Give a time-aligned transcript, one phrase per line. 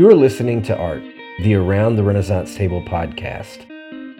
[0.00, 1.02] You are listening to Art,
[1.42, 3.68] the Around the Renaissance Table podcast,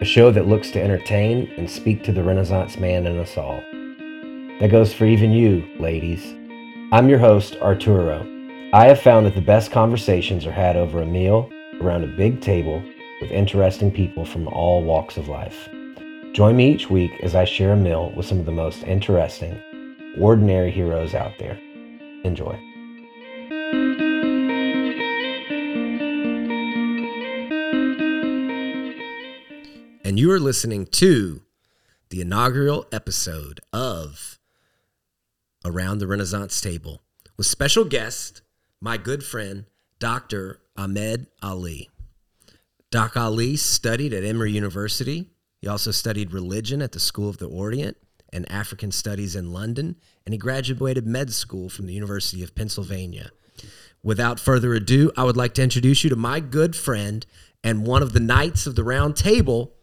[0.01, 3.61] a show that looks to entertain and speak to the Renaissance man in us all.
[4.59, 6.35] That goes for even you, ladies.
[6.91, 8.27] I'm your host, Arturo.
[8.73, 11.49] I have found that the best conversations are had over a meal
[11.81, 12.83] around a big table
[13.21, 15.69] with interesting people from all walks of life.
[16.33, 19.61] Join me each week as I share a meal with some of the most interesting,
[20.17, 21.59] ordinary heroes out there.
[22.23, 22.57] Enjoy.
[30.05, 31.41] And you are listening to
[32.09, 34.39] the inaugural episode of
[35.65, 37.01] Around the Renaissance Table
[37.35, 38.41] with special guest,
[38.79, 39.65] my good friend,
[39.99, 40.61] Dr.
[40.77, 41.89] Ahmed Ali.
[42.89, 45.27] Doc Ali studied at Emory University.
[45.61, 47.95] He also studied religion at the School of the Orient
[48.33, 53.31] and African Studies in London, and he graduated med school from the University of Pennsylvania.
[54.03, 57.25] Without further ado, I would like to introduce you to my good friend
[57.63, 59.73] and one of the knights of the round table,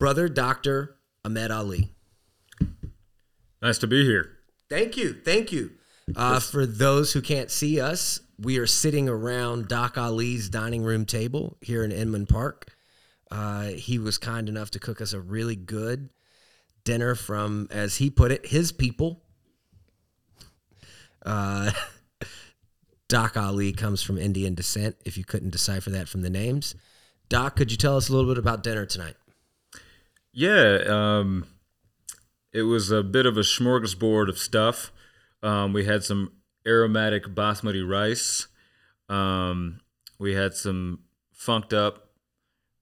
[0.00, 0.96] brother Dr.
[1.24, 1.92] Ahmed Ali.
[3.62, 4.38] Nice to be here.
[4.68, 5.12] Thank you.
[5.12, 5.72] Thank you.
[6.16, 11.04] Uh, for those who can't see us, we are sitting around Doc Ali's dining room
[11.04, 12.66] table here in Inman Park.
[13.30, 16.10] Uh, he was kind enough to cook us a really good
[16.84, 19.22] dinner from, as he put it, his people.
[21.24, 21.70] Uh,
[23.08, 26.74] Doc Ali comes from Indian descent, if you couldn't decipher that from the names.
[27.28, 29.14] Doc, could you tell us a little bit about dinner tonight?
[30.32, 31.46] Yeah, um,
[32.52, 34.92] it was a bit of a smorgasbord of stuff.
[35.42, 36.32] Um, we had some
[36.66, 38.48] aromatic basmati rice.
[39.08, 39.80] Um,
[40.18, 41.00] we had some
[41.32, 42.09] funked up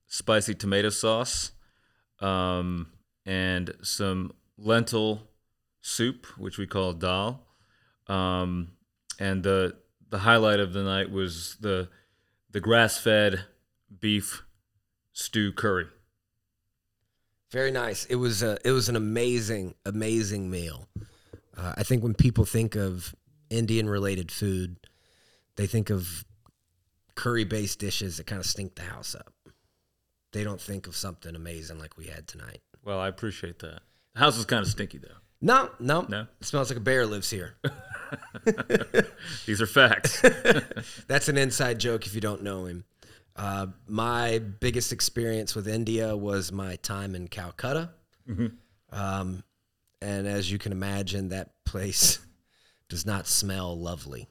[0.09, 1.51] spicy tomato sauce
[2.19, 2.87] um,
[3.25, 5.21] and some lentil
[5.81, 7.45] soup, which we call dal.
[8.07, 8.71] Um,
[9.19, 9.77] and the
[10.09, 11.89] the highlight of the night was the
[12.51, 13.45] the grass fed
[13.99, 14.43] beef
[15.13, 15.87] stew curry.
[17.51, 18.05] Very nice.
[18.05, 20.87] It was a, it was an amazing, amazing meal.
[21.57, 23.15] Uh, I think when people think of
[23.49, 24.77] Indian related food,
[25.55, 26.25] they think of
[27.15, 29.33] curry based dishes that kind of stink the house up.
[30.31, 32.61] They don't think of something amazing like we had tonight.
[32.83, 33.81] Well, I appreciate that.
[34.13, 35.07] The house is kind of stinky though.
[35.41, 36.27] No, no, No?
[36.41, 37.55] It smells like a bear lives here.
[39.45, 40.21] These are facts.
[41.07, 42.83] That's an inside joke if you don't know him.
[43.37, 47.91] Uh, my biggest experience with India was my time in Calcutta.
[48.91, 49.43] Um,
[50.01, 52.19] and as you can imagine, that place
[52.89, 54.27] does not smell lovely.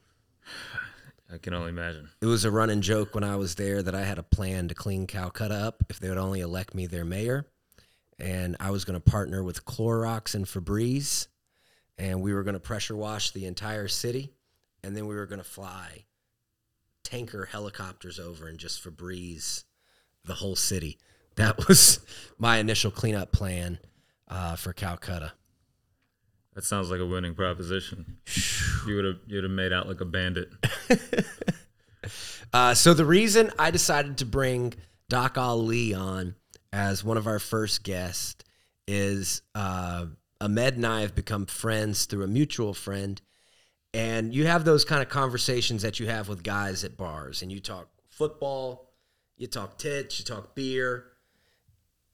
[1.31, 2.09] I can only imagine.
[2.21, 4.75] It was a running joke when I was there that I had a plan to
[4.75, 7.45] clean Calcutta up if they would only elect me their mayor.
[8.17, 11.27] And I was going to partner with Clorox and Febreze,
[11.97, 14.33] and we were going to pressure wash the entire city,
[14.83, 16.05] and then we were going to fly
[17.03, 19.63] tanker helicopters over and just Febreze
[20.25, 20.97] the whole city.
[21.35, 21.99] That was
[22.37, 23.79] my initial cleanup plan
[24.27, 25.33] uh, for Calcutta.
[26.55, 28.17] That sounds like a winning proposition.
[28.87, 30.49] You would have you'd have made out like a bandit.
[32.51, 34.73] Uh, so the reason I decided to bring
[35.07, 36.35] Doc Ali on
[36.73, 38.43] as one of our first guests
[38.87, 40.07] is uh,
[40.41, 43.21] Ahmed and I have become friends through a mutual friend,
[43.93, 47.51] and you have those kind of conversations that you have with guys at bars, and
[47.51, 48.89] you talk football,
[49.37, 51.05] you talk tits, you talk beer,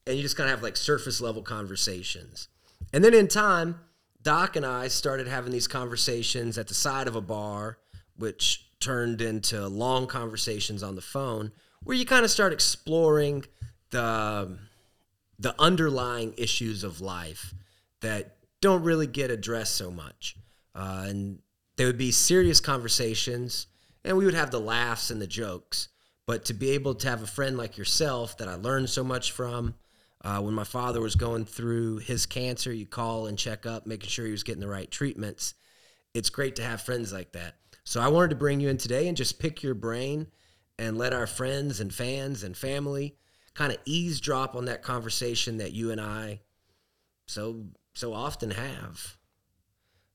[0.06, 2.48] and you just kind of have like surface level conversations.
[2.92, 3.80] And then in time,
[4.26, 7.78] Doc and I started having these conversations at the side of a bar,
[8.16, 11.52] which turned into long conversations on the phone,
[11.84, 13.44] where you kind of start exploring
[13.90, 14.58] the
[15.38, 17.54] the underlying issues of life
[18.00, 20.34] that don't really get addressed so much.
[20.74, 21.38] Uh, and
[21.76, 23.68] there would be serious conversations,
[24.04, 25.86] and we would have the laughs and the jokes.
[26.26, 29.30] But to be able to have a friend like yourself that I learned so much
[29.30, 29.76] from,
[30.26, 34.08] uh, when my father was going through his cancer, you call and check up, making
[34.08, 35.54] sure he was getting the right treatments.
[36.14, 37.54] It's great to have friends like that.
[37.84, 40.26] So I wanted to bring you in today and just pick your brain
[40.80, 43.14] and let our friends and fans and family
[43.54, 46.40] kind of eavesdrop on that conversation that you and I
[47.28, 49.16] so so often have.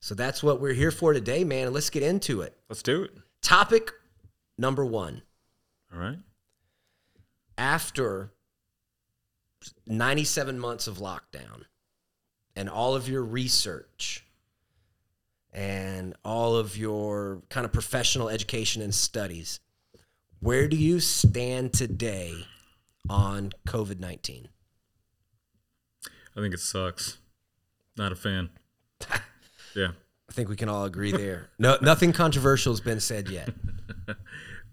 [0.01, 1.67] So that's what we're here for today, man.
[1.67, 2.57] And let's get into it.
[2.67, 3.11] Let's do it.
[3.41, 3.91] Topic
[4.57, 5.21] number one.
[5.93, 6.19] All right.
[7.57, 8.33] After
[9.85, 11.65] 97 months of lockdown
[12.55, 14.25] and all of your research
[15.53, 19.59] and all of your kind of professional education and studies,
[20.39, 22.45] where do you stand today
[23.09, 24.47] on COVID 19?
[26.35, 27.17] I think it sucks.
[27.97, 28.49] Not a fan.
[29.75, 29.91] yeah.
[30.29, 31.49] I think we can all agree there.
[31.59, 33.49] No, nothing controversial has been said yet.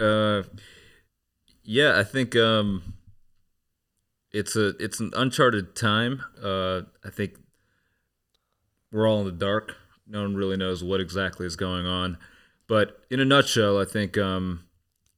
[0.01, 0.45] Uh,
[1.65, 2.95] yeah, I think um,
[4.33, 6.23] it's a it's an uncharted time.
[6.43, 7.35] Uh, I think
[8.93, 9.77] we're all in the dark.
[10.07, 12.19] No one really knows what exactly is going on.
[12.67, 14.65] But in a nutshell, I think um,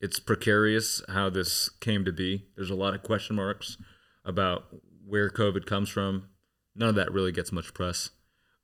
[0.01, 2.47] it's precarious how this came to be.
[2.57, 3.77] There's a lot of question marks
[4.25, 4.65] about
[5.07, 6.29] where COVID comes from.
[6.77, 8.11] None of that really gets much press.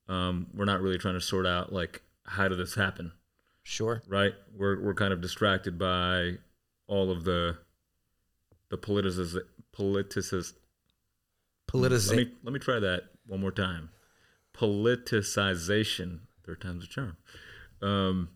[0.08, 3.12] Um, we're not really trying to sort out like how did this happen,
[3.64, 4.02] Sure.
[4.06, 4.34] right?
[4.56, 6.34] We're we're kind of distracted by
[6.86, 7.58] all of the
[8.68, 9.36] the politicis
[9.76, 10.52] politicis.
[11.70, 13.90] Politiza- Let me let me try that one more time.
[14.54, 17.16] Politicization, third time's a charm,
[17.82, 18.28] um,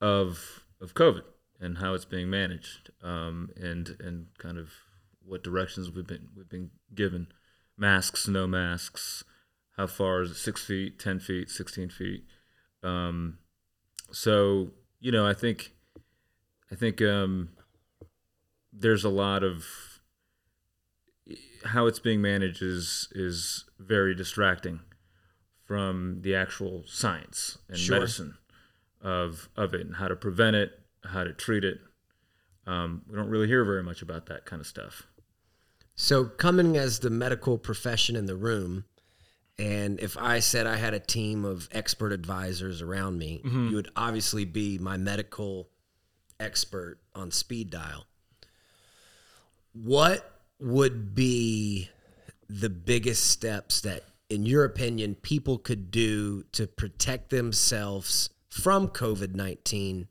[0.00, 1.22] of of COVID
[1.60, 4.70] and how it's being managed, um, and and kind of
[5.24, 7.28] what directions we've been we've been given.
[7.76, 9.24] Masks, no masks.
[9.76, 10.34] How far is it?
[10.36, 12.24] Six feet, ten feet, sixteen feet.
[12.82, 13.38] Um,
[14.10, 15.72] so you know, I think
[16.72, 17.50] I think um,
[18.72, 19.64] there's a lot of
[21.64, 24.80] how it's being managed is is very distracting
[25.64, 27.96] from the actual science and Sure.
[27.98, 28.36] medicine
[29.00, 31.78] of of it and how to prevent it, how to treat it.
[32.66, 35.04] Um, we don't really hear very much about that kind of stuff.
[35.94, 38.84] So, coming as the medical profession in the room,
[39.58, 43.90] and if I said I had a team of expert advisors around me, you would
[43.96, 45.68] obviously be my medical
[46.38, 48.06] expert on speed dial.
[49.72, 50.29] What
[50.60, 51.88] would be
[52.48, 59.34] the biggest steps that, in your opinion, people could do to protect themselves from COVID
[59.34, 60.08] 19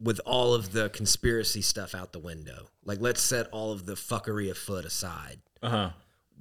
[0.00, 2.68] with all of the conspiracy stuff out the window.
[2.84, 5.40] Like, let's set all of the fuckery afoot aside.
[5.62, 5.90] Uh huh.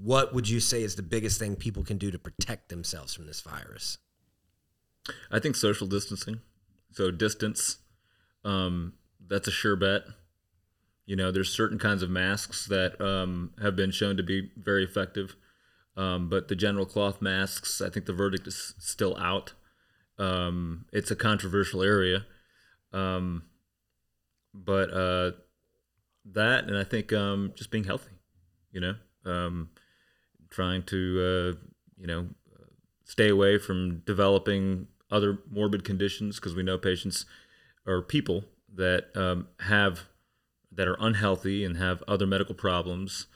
[0.02, 3.28] What would you say is the biggest thing people can do to protect themselves from
[3.28, 3.98] this virus?
[5.30, 6.40] I think social distancing,
[6.92, 7.80] so distance,
[8.46, 8.94] um,
[9.28, 10.04] that's a sure bet.
[11.10, 14.84] You know, there's certain kinds of masks that um, have been shown to be very
[14.84, 15.36] effective,
[15.98, 19.54] um, but the general cloth masks, I think the verdict is still out.
[20.20, 22.28] Um, it's a controversial area,
[22.94, 23.42] um,
[24.54, 25.32] but uh,
[26.26, 28.12] that, and I think um, just being healthy.
[28.72, 28.96] You know,
[29.26, 29.72] um,
[30.52, 31.66] trying to uh,
[32.00, 32.28] you know
[33.04, 37.26] stay away from developing other morbid conditions because we know patients
[37.88, 38.44] or people
[38.76, 39.06] that
[39.62, 40.04] have
[40.72, 43.28] that are unhealthy and have other medical problems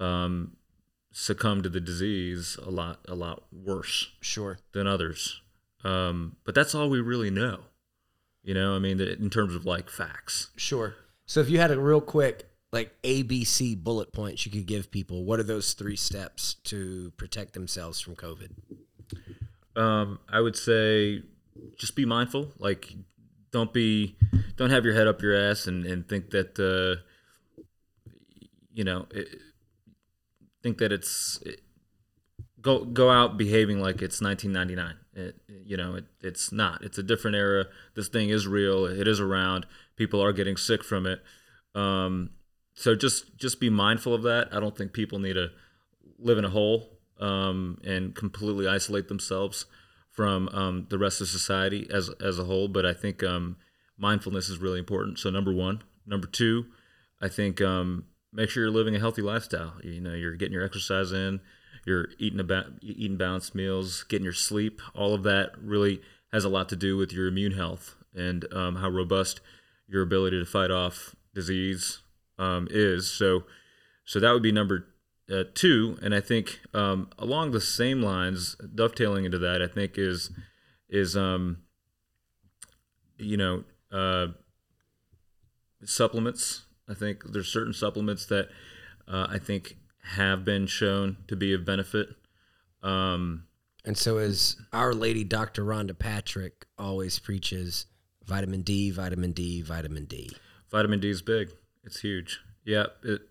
[0.00, 0.56] um,
[1.12, 4.58] succumb to the disease a lot a lot worse Sure.
[4.72, 5.40] than others.
[5.84, 7.60] Um, but that's all we really know.
[8.42, 10.50] You know, I mean, in terms of like facts.
[10.56, 10.94] Sure.
[11.26, 15.24] So if you had a real quick like ABC bullet points you could give people,
[15.24, 18.50] what are those three steps to protect themselves from COVID?
[19.76, 21.22] Um, I would say
[21.76, 22.48] just be mindful.
[22.58, 22.92] Like,
[23.52, 24.16] don't be,
[24.56, 27.02] don't have your head up your ass and, and think that, uh,
[28.72, 29.28] you know, it,
[30.62, 31.60] think that it's it,
[32.60, 34.96] go go out behaving like it's 1999.
[35.14, 36.82] It, you know, it, it's not.
[36.82, 37.66] It's a different era.
[37.94, 38.86] This thing is real.
[38.86, 39.66] It is around.
[39.96, 41.22] People are getting sick from it.
[41.74, 42.30] Um,
[42.74, 44.48] so just just be mindful of that.
[44.52, 45.50] I don't think people need to
[46.18, 49.66] live in a hole um, and completely isolate themselves
[50.10, 52.68] from um, the rest of society as as a whole.
[52.68, 53.56] But I think um,
[53.96, 55.18] mindfulness is really important.
[55.18, 56.66] So number one, number two,
[57.20, 59.74] I think um, make sure you're living a healthy lifestyle.
[59.82, 61.40] You know, you're getting your exercise in,
[61.86, 64.80] you're eating about eating balanced meals, getting your sleep.
[64.94, 66.00] All of that really
[66.32, 69.40] has a lot to do with your immune health and um, how robust
[69.88, 72.00] your ability to fight off disease
[72.38, 73.10] um, is.
[73.10, 73.44] So,
[74.04, 74.86] so that would be number
[75.30, 75.98] uh, two.
[76.02, 80.30] And I think um, along the same lines, dovetailing into that, I think is
[80.88, 81.58] is um,
[83.18, 84.28] you know uh,
[85.84, 86.64] supplements.
[86.88, 88.48] I think there's certain supplements that
[89.06, 89.76] uh, I think
[90.14, 92.08] have been shown to be of benefit.
[92.82, 93.44] Um,
[93.84, 95.64] And so as our lady Dr.
[95.64, 97.86] Rhonda Patrick always preaches,
[98.24, 100.30] vitamin D, vitamin D, vitamin D.
[100.70, 101.52] Vitamin D is big.
[101.84, 102.40] It's huge.
[102.64, 102.86] Yeah.
[103.02, 103.22] It,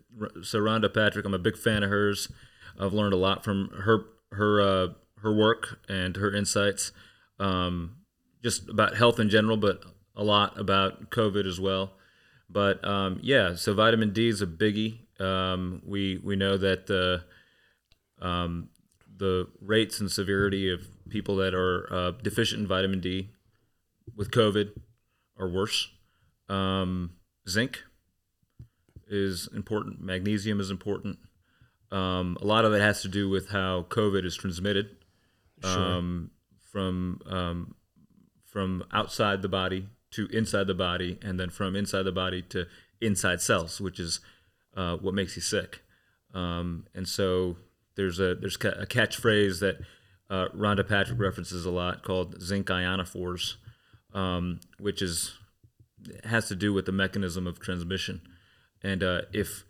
[0.42, 2.28] so Rhonda Patrick, I'm a big fan of hers.
[2.78, 4.88] I've learned a lot from her her uh,
[5.22, 6.92] her work and her insights,
[7.38, 7.96] um,
[8.42, 9.82] just about health in general, but
[10.16, 11.92] a lot about COVID as well.
[12.48, 14.98] But um, yeah, so vitamin D is a biggie.
[15.20, 17.24] Um, we we know that the
[18.20, 18.70] um,
[19.16, 23.30] the rates and severity of people that are uh, deficient in vitamin D
[24.16, 24.70] with COVID
[25.38, 25.88] are worse.
[26.48, 27.12] Um,
[27.48, 27.84] zinc
[29.10, 30.00] is important.
[30.00, 31.18] Magnesium is important.
[31.90, 34.96] Um, a lot of it has to do with how COVID is transmitted
[35.64, 36.30] um,
[36.72, 37.74] from um,
[38.44, 42.66] from outside the body to inside the body, and then from inside the body to
[43.00, 44.20] inside cells, which is
[44.76, 45.82] uh, what makes you sick.
[46.32, 47.56] Um, and so
[47.96, 49.80] there's a there's a catchphrase that
[50.28, 53.56] uh, Rhonda Patrick references a lot called zinc ionophores,
[54.14, 55.32] um, which is
[56.24, 58.20] has to do with the mechanism of transmission.
[58.82, 59.64] And uh, if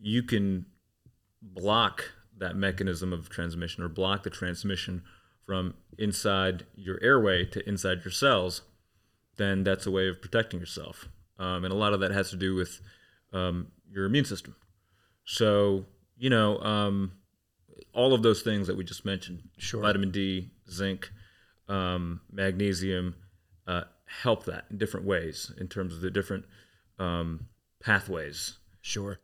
[0.00, 0.66] you can
[1.42, 5.02] block that mechanism of transmission or block the transmission
[5.46, 8.62] from inside your airway to inside your cells,
[9.36, 11.08] then that's a way of protecting yourself.
[11.38, 12.80] Um, and a lot of that has to do with
[13.32, 14.54] um, your immune system.
[15.24, 17.12] So, you know, um,
[17.92, 19.80] all of those things that we just mentioned Sure.
[19.80, 21.10] vitamin D, zinc,
[21.68, 23.16] um, magnesium
[23.66, 23.82] uh,
[24.22, 26.44] help that in different ways in terms of the different
[26.98, 27.46] um,
[27.84, 28.58] pathways.
[28.80, 29.20] Sure.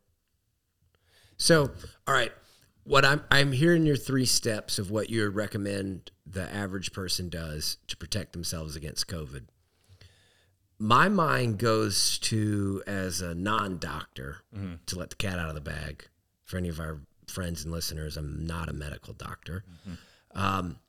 [1.37, 1.71] So,
[2.07, 2.31] all right,
[2.83, 7.29] what I'm I'm hearing your three steps of what you would recommend the average person
[7.29, 9.45] does to protect themselves against COVID.
[10.79, 14.37] My mind goes to as a non-doctor
[14.87, 16.07] to let the cat out of the bag.
[16.43, 19.63] For any of our friends and listeners, I'm not a medical doctor.
[20.33, 20.79] Um,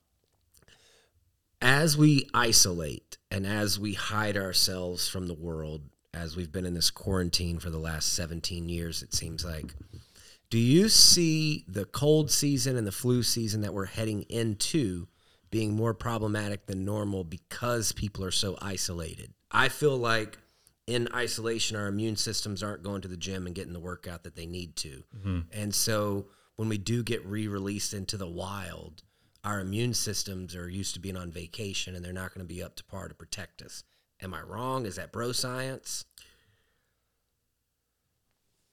[1.61, 6.73] as we isolate and as we hide ourselves from the world, as we've been in
[6.73, 9.73] this quarantine for the last 17 years, it seems like,
[10.49, 15.07] do you see the cold season and the flu season that we're heading into
[15.49, 19.33] being more problematic than normal because people are so isolated?
[19.51, 20.37] I feel like
[20.85, 24.35] in isolation, our immune systems aren't going to the gym and getting the workout that
[24.35, 25.03] they need to.
[25.17, 25.39] Mm-hmm.
[25.51, 29.03] And so when we do get re released into the wild,
[29.43, 32.63] our immune systems are used to being on vacation and they're not going to be
[32.63, 33.83] up to par to protect us.
[34.23, 34.85] Am I wrong?
[34.85, 36.05] Is that bro science?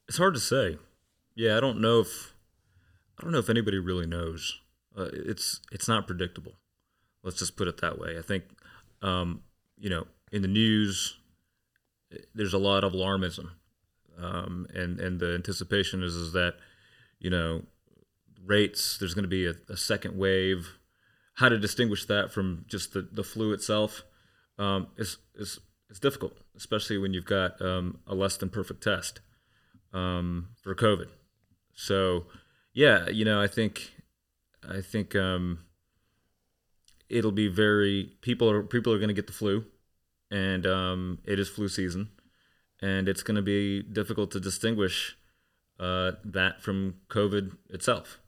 [0.09, 0.79] It's hard to say.
[1.35, 2.35] Yeah, I don't know if
[3.19, 4.61] I don't know if anybody really knows.
[4.97, 6.55] Uh, it's it's not predictable.
[7.23, 8.17] Let's just put it that way.
[8.17, 8.45] I think,
[9.03, 9.43] um,
[9.79, 11.19] you know, in the news,
[12.35, 13.51] there's a lot of alarmism,
[14.19, 16.55] um, and and the anticipation is is that,
[17.19, 17.63] you know,
[18.45, 20.79] rates there's going to be a, a second wave.
[21.35, 24.05] How to distinguish that from just the, the flu itself
[24.61, 29.21] um, is is is difficult, especially when you've got um, a less than perfect test
[29.93, 31.09] um, for COVID.
[31.75, 32.27] So,
[32.73, 33.91] yeah, you know, I think,
[34.69, 35.61] I think um,
[37.09, 39.65] it'll be very people are people are going to get the flu,
[40.31, 42.11] and um, it is flu season,
[42.81, 45.17] and it's going to be difficult to distinguish
[45.81, 48.21] uh, that from COVID itself,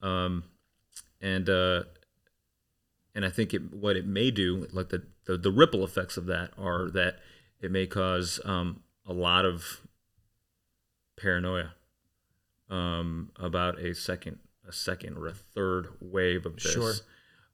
[0.00, 0.44] um,
[1.20, 1.82] and uh,
[3.14, 6.26] and I think it, what it may do, like the, the the ripple effects of
[6.26, 7.18] that, are that
[7.60, 9.80] it may cause um, a lot of
[11.16, 11.74] paranoia
[12.70, 16.72] um, about a second, a second or a third wave of this.
[16.72, 16.94] Sure.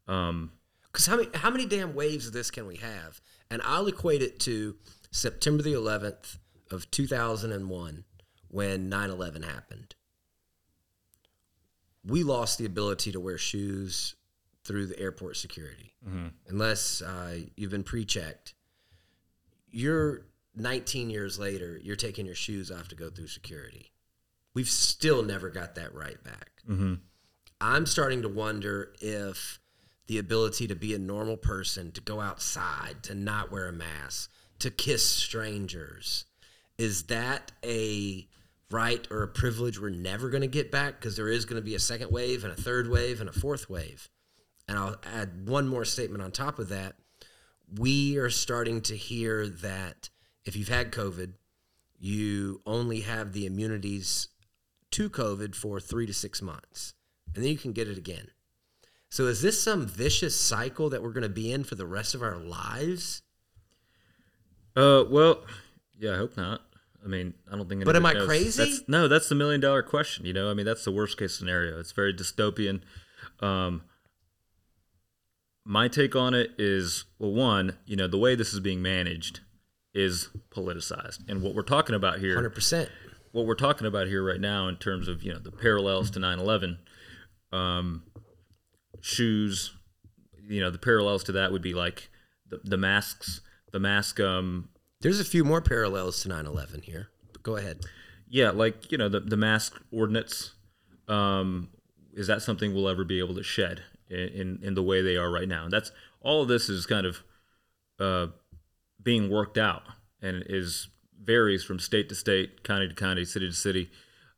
[0.06, 0.52] Um,
[0.92, 3.20] Because how many how many damn waves of this can we have?
[3.50, 4.76] And I'll equate it to
[5.10, 6.38] September the 11th
[6.70, 8.04] of 2001
[8.48, 9.96] when 9/11 happened.
[12.04, 14.14] We lost the ability to wear shoes
[14.64, 15.94] through the airport security,
[16.48, 18.54] unless uh, you've been pre-checked.
[19.70, 20.22] You're
[20.56, 21.78] 19 years later.
[21.82, 23.92] You're taking your shoes off to go through security.
[24.54, 26.50] We've still never got that right back.
[27.60, 29.58] I'm starting to wonder if
[30.06, 34.30] the ability to be a normal person, to go outside, to not wear a mask,
[34.60, 36.26] to kiss strangers,
[36.78, 38.26] is that a
[38.70, 41.00] right or a privilege we're never going to get back?
[41.00, 43.32] Because there is going to be a second wave and a third wave and a
[43.32, 44.08] fourth wave.
[44.68, 46.94] And I'll add one more statement on top of that.
[47.78, 50.08] We are starting to hear that
[50.44, 51.34] if you've had COVID,
[51.98, 54.28] you only have the immunities
[54.92, 56.94] to COVID for three to six months,
[57.34, 58.28] and then you can get it again.
[59.10, 62.14] So, is this some vicious cycle that we're going to be in for the rest
[62.14, 63.22] of our lives?
[64.76, 65.44] uh, well,
[65.98, 66.62] yeah, I hope not.
[67.04, 67.84] I mean, I don't think.
[67.84, 68.26] But am I knows.
[68.26, 68.64] crazy?
[68.64, 70.26] That's, no, that's the million dollar question.
[70.26, 71.78] You know, I mean, that's the worst case scenario.
[71.78, 72.80] It's very dystopian.
[73.40, 73.82] Um,
[75.64, 79.40] my take on it is well, one, you know, the way this is being managed
[79.94, 82.88] is politicized, and what we're talking about here 100%.
[83.32, 86.18] what we're talking about here right now in terms of you know the parallels to
[86.18, 86.78] 9-11
[87.52, 88.02] um,
[89.00, 89.72] shoes
[90.48, 92.08] you know the parallels to that would be like
[92.48, 93.40] the, the masks
[93.72, 94.68] the mask um,
[95.00, 97.08] There's a few more parallels to 9 11 here.
[97.32, 97.80] But go ahead.
[98.28, 100.54] yeah like you know the, the mask ordinance
[101.08, 101.68] um,
[102.14, 105.30] is that something we'll ever be able to shed in, in, the way they are
[105.30, 107.22] right now and that's all of this is kind of
[107.98, 108.26] uh,
[109.02, 109.82] being worked out
[110.20, 110.88] and is
[111.22, 113.90] varies from state to state county to county city to city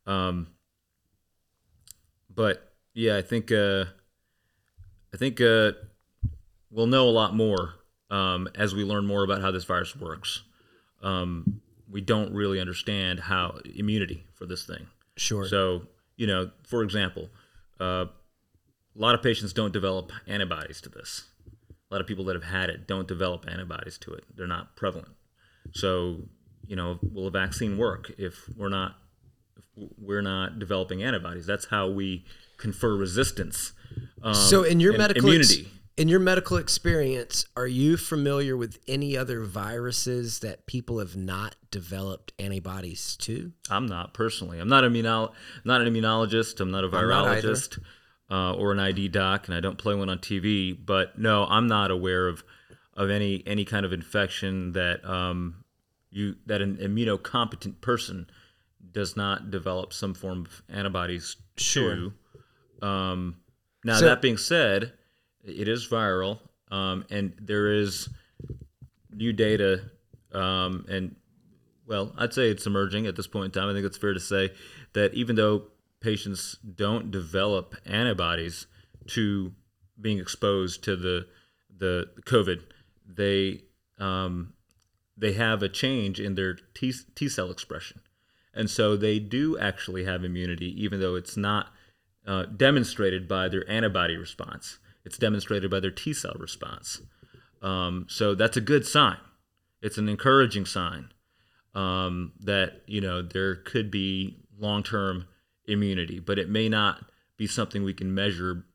[0.07, 0.47] um,
[2.33, 3.85] but yeah, I think uh,
[5.13, 5.73] I think uh,
[6.71, 7.73] we'll know a lot more
[8.09, 10.43] um, as we learn more about how this virus works.
[11.03, 14.87] Um, we don't really understand how immunity for this thing.
[15.15, 15.47] Sure.
[15.47, 15.83] So,
[16.15, 17.29] you know, for example,
[17.79, 18.05] uh,
[18.97, 21.25] a lot of patients don't develop antibodies to this.
[21.89, 24.23] A lot of people that have had it don't develop antibodies to it.
[24.35, 25.13] They're not prevalent.
[25.73, 26.23] So,
[26.65, 28.95] you know, will a vaccine work if we're not
[29.55, 29.63] if
[29.97, 31.45] we're not developing antibodies?
[31.45, 32.25] That's how we
[32.57, 33.73] confer resistance.
[34.21, 38.79] Um, so, in your medical ex- immunity, in your medical experience, are you familiar with
[38.87, 43.53] any other viruses that people have not developed antibodies to?
[43.69, 44.59] I'm not personally.
[44.59, 45.31] I'm not immunol-
[45.63, 46.59] not an immunologist.
[46.59, 47.79] I'm not a virologist
[48.29, 50.77] uh, or an ID doc, and I don't play one on TV.
[50.85, 52.43] But no, I'm not aware of
[52.95, 55.63] of any any kind of infection that um,
[56.09, 58.29] you that an immunocompetent person
[58.91, 62.11] does not develop some form of antibodies Sure.
[62.81, 62.85] to.
[62.87, 63.35] Um,
[63.83, 64.93] now So- that being said,
[65.43, 66.39] it is viral,
[66.71, 68.09] um, and there is
[69.13, 69.81] new data,
[70.31, 71.15] um, and
[71.85, 73.69] well, I'd say it's emerging at this point in time.
[73.69, 74.51] I think it's fair to say
[74.93, 75.63] that even though
[76.01, 78.67] patients don't develop antibodies
[79.07, 79.53] to
[79.99, 81.27] being exposed to the
[81.77, 82.61] the COVID,
[83.07, 83.61] they
[83.99, 84.53] um,
[85.15, 88.01] they have a change in their T, T cell expression,
[88.53, 91.67] and so they do actually have immunity, even though it's not
[92.25, 94.79] uh, demonstrated by their antibody response.
[95.05, 97.01] It's demonstrated by their T cell response.
[97.61, 99.17] Um, so that's a good sign.
[99.81, 101.11] It's an encouraging sign
[101.73, 105.27] um, that you know there could be long-term
[105.67, 108.65] immunity, but it may not be something we can measure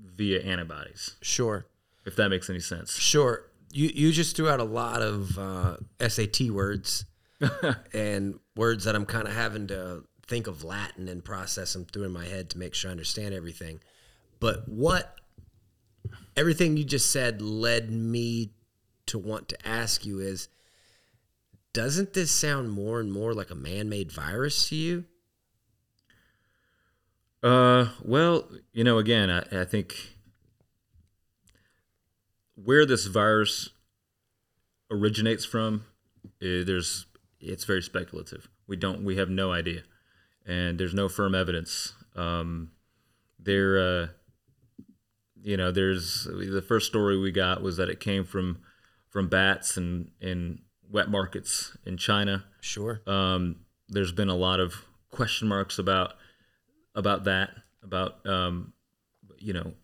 [0.00, 1.16] via antibodies.
[1.22, 1.66] Sure.
[2.04, 2.96] If that makes any sense.
[2.96, 3.50] Sure.
[3.72, 5.76] You you just threw out a lot of uh,
[6.06, 7.04] SAT words
[7.92, 12.04] and words that I'm kind of having to think of Latin and process them through
[12.04, 13.80] in my head to make sure I understand everything.
[14.40, 15.20] But what
[16.36, 18.52] everything you just said led me
[19.06, 20.48] to want to ask you is
[21.72, 25.04] doesn't this sound more and more like a man-made virus to you?
[27.46, 29.94] Uh, well, you know, again, I, I think
[32.56, 33.68] where this virus
[34.90, 35.84] originates from,
[36.42, 37.06] eh, there's
[37.38, 38.48] it's very speculative.
[38.66, 39.82] We don't, we have no idea,
[40.44, 41.94] and there's no firm evidence.
[42.16, 42.72] Um,
[43.38, 44.06] there, uh,
[45.40, 48.58] you know, there's the first story we got was that it came from
[49.08, 52.44] from bats and in wet markets in China.
[52.60, 53.02] Sure.
[53.06, 54.74] Um, there's been a lot of
[55.12, 56.14] question marks about
[56.96, 57.50] about that,
[57.82, 58.72] about um,
[59.38, 59.74] you know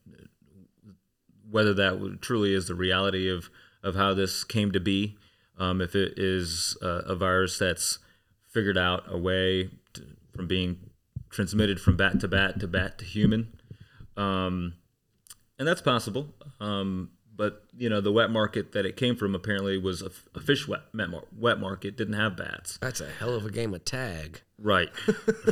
[1.48, 3.50] whether that truly is the reality of
[3.84, 5.16] of how this came to be.
[5.58, 7.98] Um, if it is a, a virus that's
[8.50, 10.02] figured out a way to,
[10.34, 10.90] from being
[11.30, 13.52] transmitted from bat to bat to bat to human,
[14.16, 14.74] um,
[15.58, 16.34] and that's possible.
[16.58, 17.10] Um,
[17.42, 20.82] but you know, the wet market that it came from apparently was a fish wet
[20.94, 21.96] wet wet market.
[21.96, 22.78] Didn't have bats.
[22.80, 24.42] That's a hell of a game of tag.
[24.60, 24.88] Right.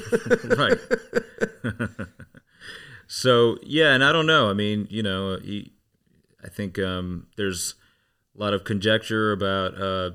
[0.57, 0.79] right.
[3.09, 4.49] so yeah, and I don't know.
[4.49, 5.73] I mean, you know, he,
[6.45, 7.75] I think um, there's
[8.37, 10.11] a lot of conjecture about uh,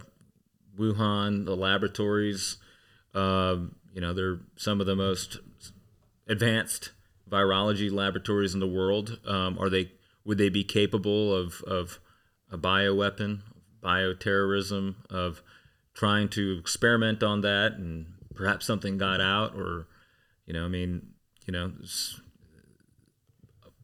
[0.79, 2.55] Wuhan, the laboratories.
[3.13, 5.39] Um, you know, they're some of the most
[6.25, 6.91] advanced
[7.29, 9.19] virology laboratories in the world.
[9.27, 9.91] Um, are they?
[10.25, 11.99] Would they be capable of of
[12.51, 13.41] a bioweapon,
[13.83, 15.41] bioterrorism, of
[15.93, 19.87] trying to experiment on that, and perhaps something got out, or
[20.45, 21.13] you know, I mean,
[21.45, 21.71] you know,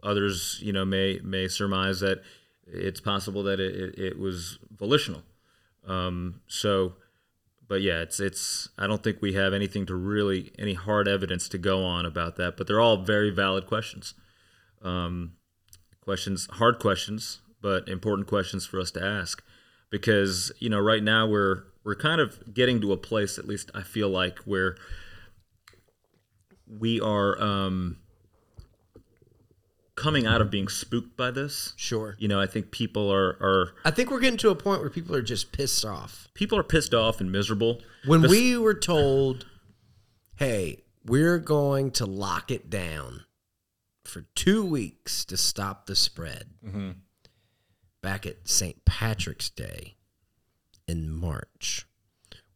[0.04, 2.22] others, you know, may may surmise that
[2.68, 5.24] it's possible that it, it, it was volitional.
[5.88, 6.94] Um, so,
[7.68, 8.70] but yeah, it's it's.
[8.78, 12.36] I don't think we have anything to really any hard evidence to go on about
[12.38, 12.58] that.
[12.58, 14.14] But they're all very valid questions.
[14.82, 15.34] Um,
[16.02, 19.44] questions, hard questions, but important questions for us to ask,
[19.90, 23.72] because you know, right now we're we're kind of getting to a place, at least
[23.74, 24.76] I feel like, where
[26.68, 27.98] we are um,
[29.96, 31.74] coming out of being spooked by this.
[31.76, 32.16] Sure.
[32.20, 34.90] You know, I think people are are I think we're getting to a point where
[34.90, 36.28] people are just pissed off.
[36.34, 37.82] people are pissed off and miserable.
[38.06, 39.46] When we were told,
[40.38, 43.26] hey, we're going to lock it down
[44.12, 46.92] for two weeks to stop the spread mm-hmm.
[48.02, 48.84] back at St.
[48.84, 49.96] Patrick's Day
[50.86, 51.88] in March,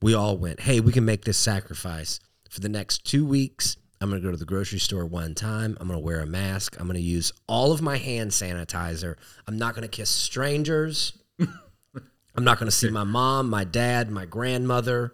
[0.02, 3.78] we all went, hey, we can make this sacrifice for the next two weeks.
[4.02, 5.78] I'm going to go to the grocery store one time.
[5.80, 6.76] I'm going to wear a mask.
[6.78, 9.16] I'm going to use all of my hand sanitizer.
[9.48, 11.14] I'm not going to kiss strangers.
[11.40, 15.14] I'm not going to see my mom, my dad, my grandmother,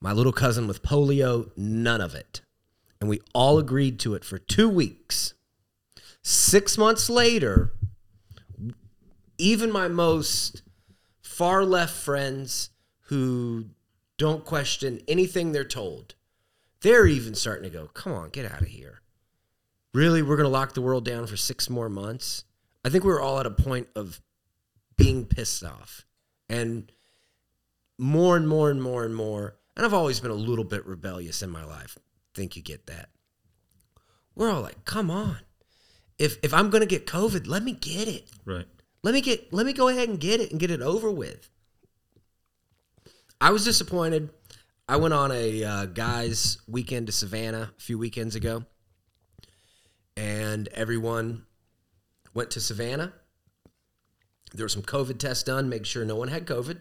[0.00, 2.40] my little cousin with polio, none of it.
[3.00, 5.34] And we all agreed to it for two weeks.
[6.22, 7.72] Six months later,
[9.38, 10.62] even my most
[11.22, 12.70] far left friends
[13.02, 13.66] who
[14.16, 16.14] don't question anything they're told,
[16.82, 19.00] they're even starting to go, come on, get out of here.
[19.94, 20.22] Really?
[20.22, 22.44] We're going to lock the world down for six more months?
[22.84, 24.20] I think we we're all at a point of
[24.96, 26.04] being pissed off.
[26.48, 26.90] And
[27.98, 31.42] more and more and more and more, and I've always been a little bit rebellious
[31.42, 31.98] in my life.
[32.38, 33.08] Think you get that.
[34.36, 35.38] We're all like, come on.
[36.20, 38.30] If if I'm gonna get COVID, let me get it.
[38.44, 38.68] Right.
[39.02, 41.50] Let me get let me go ahead and get it and get it over with.
[43.40, 44.30] I was disappointed.
[44.88, 48.64] I went on a uh, guys weekend to Savannah a few weekends ago,
[50.16, 51.44] and everyone
[52.34, 53.14] went to Savannah.
[54.54, 56.78] There were some COVID tests done, make sure no one had COVID.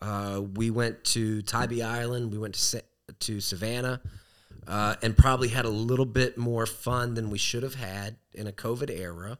[0.00, 2.32] Uh, we went to Tybee Island.
[2.32, 2.82] We went to
[3.20, 4.00] to Savannah,
[4.66, 8.46] uh, and probably had a little bit more fun than we should have had in
[8.46, 9.38] a COVID era.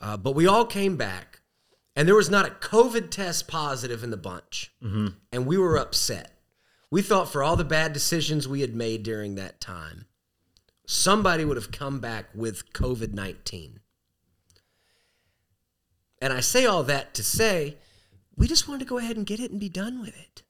[0.00, 1.40] Uh, but we all came back,
[1.94, 4.72] and there was not a COVID test positive in the bunch,
[5.32, 6.32] and we were upset.
[6.90, 10.06] We thought for all the bad decisions we had made during that time,
[10.86, 13.80] somebody would have come back with COVID nineteen.
[16.22, 17.76] And I say all that to say,
[18.36, 20.42] we just wanted to go ahead and get it and be done with it.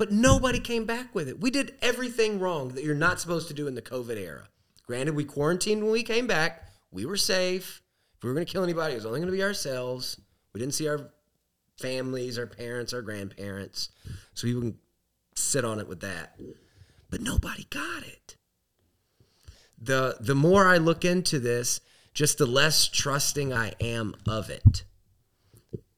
[0.00, 1.42] But nobody came back with it.
[1.42, 4.48] We did everything wrong that you're not supposed to do in the COVID era.
[4.86, 6.70] Granted, we quarantined when we came back.
[6.90, 7.82] We were safe.
[8.16, 10.18] If we were going to kill anybody, it was only going to be ourselves.
[10.54, 11.10] We didn't see our
[11.78, 13.90] families, our parents, our grandparents.
[14.32, 14.78] So we can
[15.34, 16.34] sit on it with that.
[17.10, 18.36] But nobody got it.
[19.78, 21.82] The the more I look into this,
[22.14, 24.84] just the less trusting I am of it.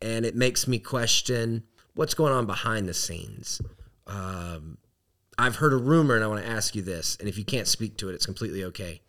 [0.00, 1.62] And it makes me question
[1.94, 3.62] what's going on behind the scenes.
[4.12, 4.78] Um,
[5.38, 7.66] I've heard a rumor, and I want to ask you this, and if you can't
[7.66, 9.00] speak to it, it's completely okay.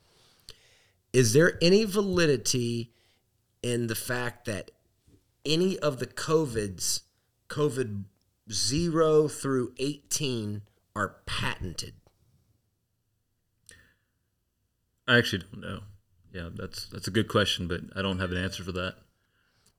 [1.11, 2.91] Is there any validity
[3.61, 4.71] in the fact that
[5.45, 7.01] any of the COVIDs,
[7.49, 8.05] COVID
[8.51, 10.61] 0 through 18,
[10.95, 11.93] are patented?
[15.07, 15.79] I actually don't know.
[16.31, 18.95] Yeah, that's that's a good question, but I don't have an answer for that.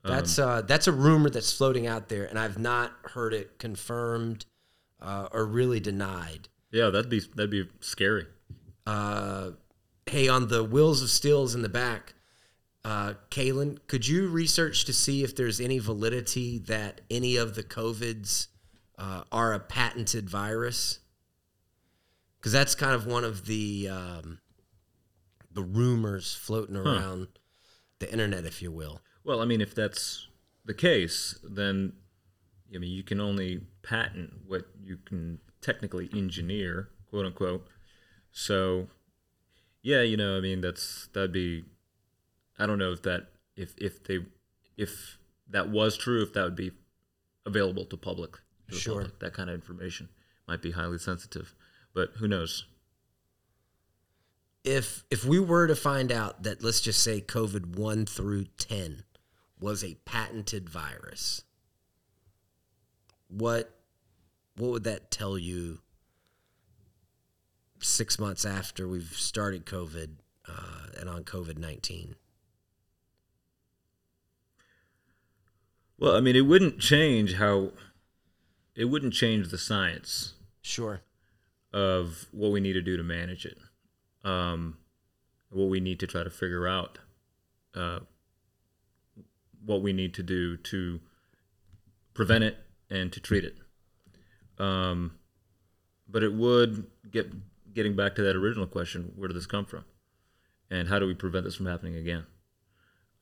[0.04, 4.44] That's uh, that's a rumor that's floating out there, and I've not heard it confirmed
[5.04, 6.48] uh, or really denied.
[6.72, 8.26] Yeah, that'd be that'd be scary.
[8.86, 9.50] Uh,
[10.06, 12.14] hey, on the wheels of steels in the back,
[12.84, 17.62] uh, Kalen, could you research to see if there's any validity that any of the
[17.62, 18.48] COVIDs
[18.98, 21.00] uh, are a patented virus?
[22.38, 24.38] Because that's kind of one of the um,
[25.52, 27.28] the rumors floating around
[28.00, 29.00] the internet, if you will.
[29.22, 30.28] Well, I mean, if that's
[30.64, 31.92] the case, then
[32.74, 37.66] I mean, you can only patent what you can technically engineer, quote unquote.
[38.32, 38.88] So,
[39.82, 41.64] yeah, you know, I mean, that's that'd be.
[42.58, 44.18] I don't know if that if if they
[44.76, 45.18] if
[45.50, 46.72] that was true, if that would be
[47.46, 48.38] available to public.
[48.70, 48.94] To Sure.
[49.02, 49.18] public.
[49.20, 50.08] that kind of information
[50.48, 51.54] might be highly sensitive,
[51.92, 52.64] but who knows?
[54.64, 59.04] if if we were to find out that let's just say COVID one through ten
[59.60, 61.44] was a patented virus,
[63.28, 63.70] what
[64.56, 65.80] what would that tell you
[67.80, 70.10] six months after we've started COVID
[70.48, 72.16] uh, and on COVID nineteen?
[75.98, 77.70] Well, I mean, it wouldn't change how.
[78.74, 81.00] It wouldn't change the science Sure.
[81.72, 83.56] of what we need to do to manage it,
[84.24, 84.78] um,
[85.50, 86.98] what we need to try to figure out,
[87.76, 88.00] uh,
[89.64, 90.98] what we need to do to
[92.14, 92.56] prevent it
[92.90, 93.58] and to treat it.
[94.58, 95.18] Um,
[96.08, 97.32] but it would get
[97.74, 99.84] getting back to that original question: Where did this come from,
[100.70, 102.26] and how do we prevent this from happening again?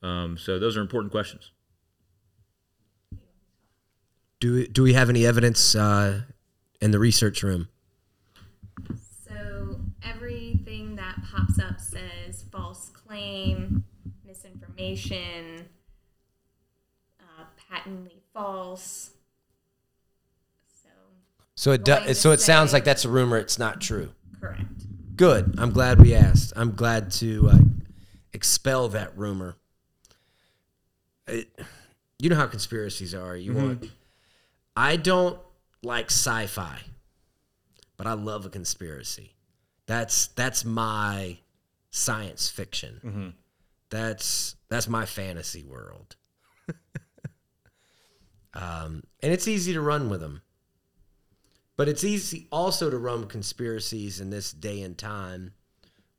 [0.01, 1.51] Um, so those are important questions.
[4.41, 6.23] Do we, do we have any evidence uh,
[6.81, 7.69] in the research room?
[9.25, 13.85] So everything that pops up says false claim,
[14.27, 15.69] misinformation,
[17.21, 19.11] uh, patently false.
[21.63, 22.19] So So it does.
[22.19, 23.37] So it sounds like that's a rumor.
[23.37, 24.11] It's not true.
[24.37, 24.65] correct.
[25.15, 25.55] Good.
[25.57, 26.51] I'm glad we asked.
[26.57, 27.57] I'm glad to uh,
[28.33, 29.55] expel that rumor.
[31.25, 31.57] It,
[32.19, 33.37] you know how conspiracies are.
[33.37, 33.89] You want.
[34.75, 35.39] I don't
[35.81, 36.79] like sci-fi,
[37.95, 39.33] but I love a conspiracy.
[39.85, 41.37] That's that's my
[41.91, 42.99] science fiction.
[43.89, 46.17] That's that's my fantasy world.
[48.53, 50.41] um, and it's easy to run with them.
[51.75, 55.53] But it's easy also to run conspiracies in this day and time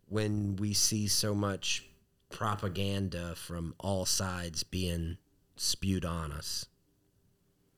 [0.09, 1.87] when we see so much
[2.31, 5.19] propaganda from all sides being
[5.57, 6.67] spewed on us.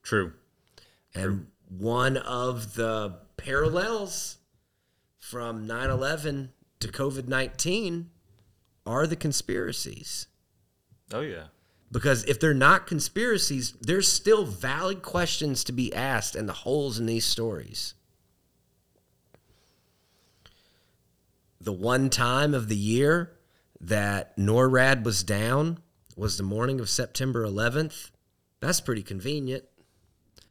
[0.03, 0.33] True.
[1.15, 4.39] And one of the parallels
[5.19, 8.11] from 9 11 to COVID 19
[8.87, 10.29] are the conspiracies.
[11.13, 11.47] Oh yeah.
[11.97, 16.99] Because if they're not conspiracies, there's still valid questions to be asked and the holes
[16.99, 17.95] in these stories.
[21.59, 23.39] The one time of the year
[23.81, 25.79] that NORAD was down
[26.15, 28.11] was the morning of September 11th.
[28.61, 29.65] That's pretty convenient.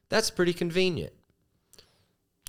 [0.10, 1.14] That's pretty convenient.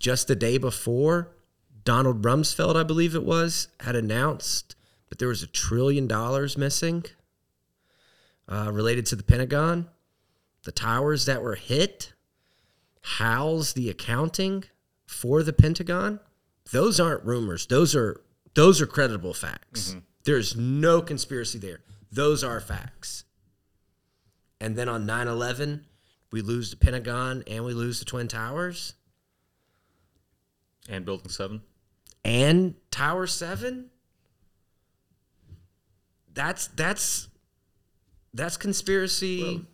[0.01, 1.37] Just the day before,
[1.85, 4.75] Donald Rumsfeld, I believe it was, had announced
[5.11, 7.05] that there was a trillion dollars missing
[8.49, 9.89] uh, related to the Pentagon,
[10.65, 12.13] the towers that were hit,
[13.03, 14.65] how's the accounting
[15.07, 16.21] for the Pentagon?
[16.73, 17.67] Those aren't rumors.
[17.67, 18.21] Those are
[18.55, 19.95] those are credible facts.
[20.25, 21.81] There's no conspiracy there.
[22.11, 23.25] Those are facts.
[24.61, 25.83] And then on 9/11,
[26.33, 28.95] we lose the Pentagon and we lose the Twin Towers
[30.89, 31.63] And Building Seven.
[32.25, 33.91] and Tower 7.
[36.33, 37.29] That's that's
[38.37, 39.65] that's conspiracy.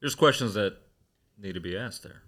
[0.00, 0.76] There's questions that
[1.38, 2.22] need to be asked there.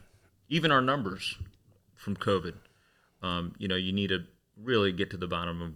[0.49, 1.37] Even our numbers
[1.95, 2.55] from COVID,
[3.23, 4.25] um, you know, you need to
[4.61, 5.73] really get to the bottom of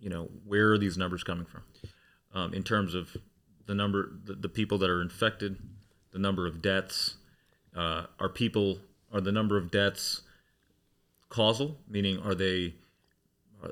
[0.00, 1.62] you know where are these numbers coming from?
[2.34, 3.16] Um, in terms of
[3.66, 5.58] the number the, the people that are infected
[6.12, 7.14] the number of deaths
[7.76, 8.78] uh, are people
[9.12, 10.22] are the number of deaths
[11.28, 11.78] causal?
[11.88, 12.74] Meaning are they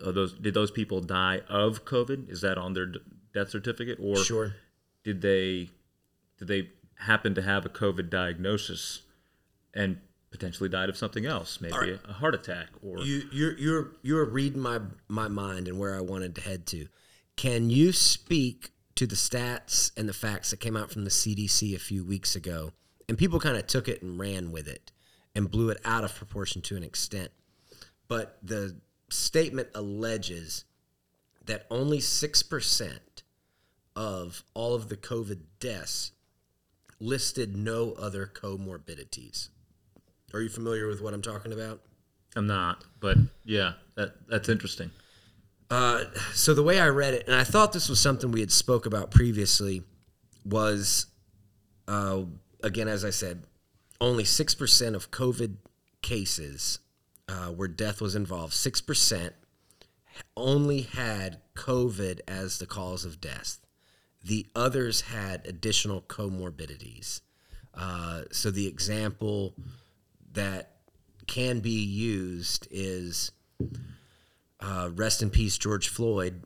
[0.05, 2.31] are those did those people die of covid?
[2.31, 2.93] Is that on their
[3.35, 3.99] death certificate?
[4.01, 4.57] Or sure.
[5.05, 5.71] did they
[6.39, 9.03] did they happen to have a covid diagnosis
[9.75, 9.99] and
[10.37, 11.99] potentially died of something else maybe right.
[12.09, 16.01] a heart attack or You you're you're you're reading my my mind and where I
[16.01, 16.89] wanted to head to.
[17.37, 21.75] Can you speak to the stats and the facts that came out from the CDC
[21.75, 22.73] a few weeks ago?
[23.09, 24.93] And people kind of took it and ran with it
[25.35, 27.31] and blew it out of proportion to an extent.
[28.09, 28.77] But the
[29.11, 30.65] statement alleges
[31.45, 32.99] that only 6%
[33.95, 36.13] of all of the COVID deaths
[36.99, 39.51] listed no other comorbidities.
[40.35, 41.81] Are you familiar with what I'm talking about?
[42.35, 44.91] i'm not but yeah that that's interesting
[45.71, 48.53] Uh, so the way I read it, and I thought this was something we had
[48.53, 49.83] spoke about previously,
[50.45, 51.07] was
[51.89, 52.23] uh,
[52.63, 53.45] again as I said,
[54.01, 55.57] only six percent of COVID
[56.03, 56.79] cases
[57.29, 59.33] uh, where death was involved, six percent
[60.37, 63.59] only had COVID as the cause of death.
[64.23, 67.23] The others had additional comorbidities.
[67.75, 69.55] Uh, so the example
[70.37, 70.71] that
[71.27, 73.33] can be used is
[74.61, 76.45] uh, rest in peace, George Floyd,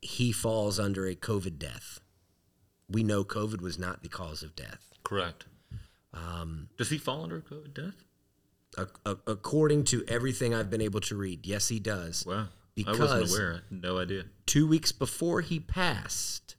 [0.00, 2.00] he falls under a COVID death.
[2.88, 4.88] We know COVID was not the cause of death.
[5.04, 5.44] correct
[6.12, 7.94] um, does he fall under covid death
[8.76, 12.24] A- a- according to everything I've been able to read, yes, he does.
[12.26, 12.48] wow
[12.86, 16.56] i wasn't aware no idea Two weeks before he passed,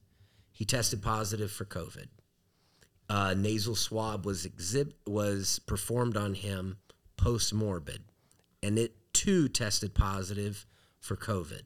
[0.52, 2.08] he tested positive for COVID.
[3.12, 6.78] Uh, nasal swab was exhib- was performed on him
[7.18, 8.04] post morbid,
[8.64, 10.66] and it too tested positive
[11.02, 11.64] for COVID.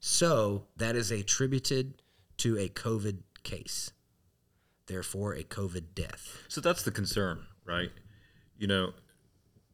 [0.00, 2.00] So that is attributed
[2.38, 3.92] to a COVID case,
[4.86, 6.38] therefore a COVID death.
[6.48, 7.90] So that's the concern, right?
[8.56, 8.92] You know,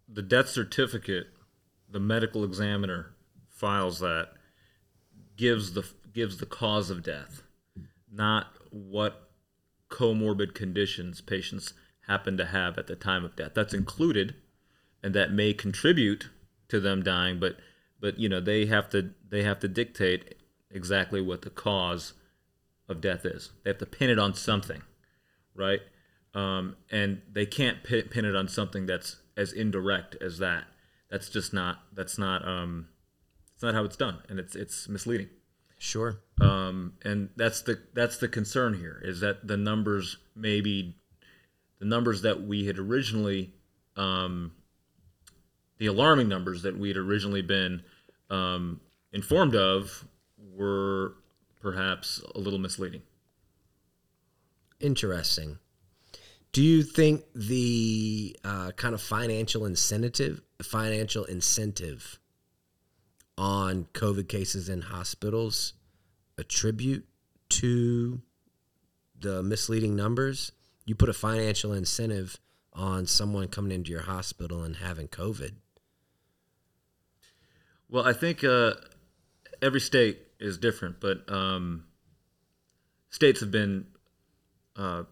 [0.08, 1.28] the death certificate,
[1.88, 3.12] the medical examiner
[3.48, 4.30] files that
[5.36, 7.44] gives the gives the cause of death,
[8.10, 9.27] not what
[9.90, 11.72] comorbid conditions patients
[12.06, 13.52] happen to have at the time of death.
[13.54, 14.34] That's included
[15.02, 16.28] and that may contribute
[16.68, 17.56] to them dying, but
[18.00, 20.34] but you know, they have to they have to dictate
[20.70, 22.12] exactly what the cause
[22.88, 23.50] of death is.
[23.64, 24.82] They have to pin it on something
[25.58, 25.80] right?
[26.34, 30.64] Um, and they can't pin, pin it on something that's as indirect as that.
[31.10, 32.88] That's just not that's not um,
[33.54, 35.28] it's not how it's done, and it's it's misleading.
[35.78, 36.20] Sure.
[36.40, 40.94] Um, and that's the that's the concern here is that the numbers maybe
[41.78, 43.52] the numbers that we had originally
[43.96, 44.52] um,
[45.78, 47.82] the alarming numbers that we had originally been
[48.30, 48.80] um,
[49.12, 50.04] informed of
[50.56, 51.14] were
[51.60, 53.02] perhaps a little misleading.
[54.80, 55.58] Interesting.
[56.52, 62.18] Do you think the uh, kind of financial incentive, financial incentive
[63.38, 65.74] on COVID cases in hospitals
[66.36, 67.06] attribute
[67.48, 68.20] to
[69.18, 70.52] the misleading numbers?
[70.84, 72.38] You put a financial incentive
[72.72, 75.52] on someone coming into your hospital and having COVID.
[77.88, 78.74] Well, I think uh,
[79.62, 81.84] every state is different, but um,
[83.10, 83.86] states have been
[84.76, 85.04] uh,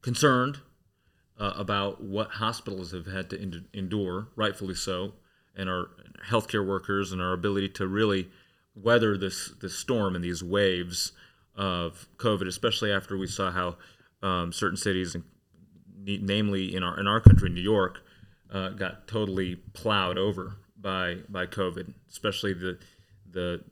[0.00, 0.58] concerned
[1.38, 5.14] uh, about what hospitals have had to endure, rightfully so,
[5.54, 5.90] and our
[6.28, 8.28] healthcare workers and our ability to really
[8.74, 11.12] weather this this storm and these waves
[11.54, 13.76] of COVID, especially after we saw how
[14.22, 15.16] um, certain cities,
[16.04, 18.00] namely in our in our country, New York,
[18.50, 22.78] uh, got totally plowed over by by COVID, especially the
[23.30, 23.64] the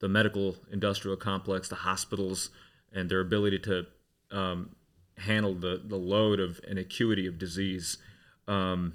[0.00, 2.50] the medical industrial complex, the hospitals,
[2.92, 3.86] and their ability to
[4.30, 4.76] um,
[5.18, 7.98] handle the the load of an acuity of disease.
[8.46, 8.94] Um,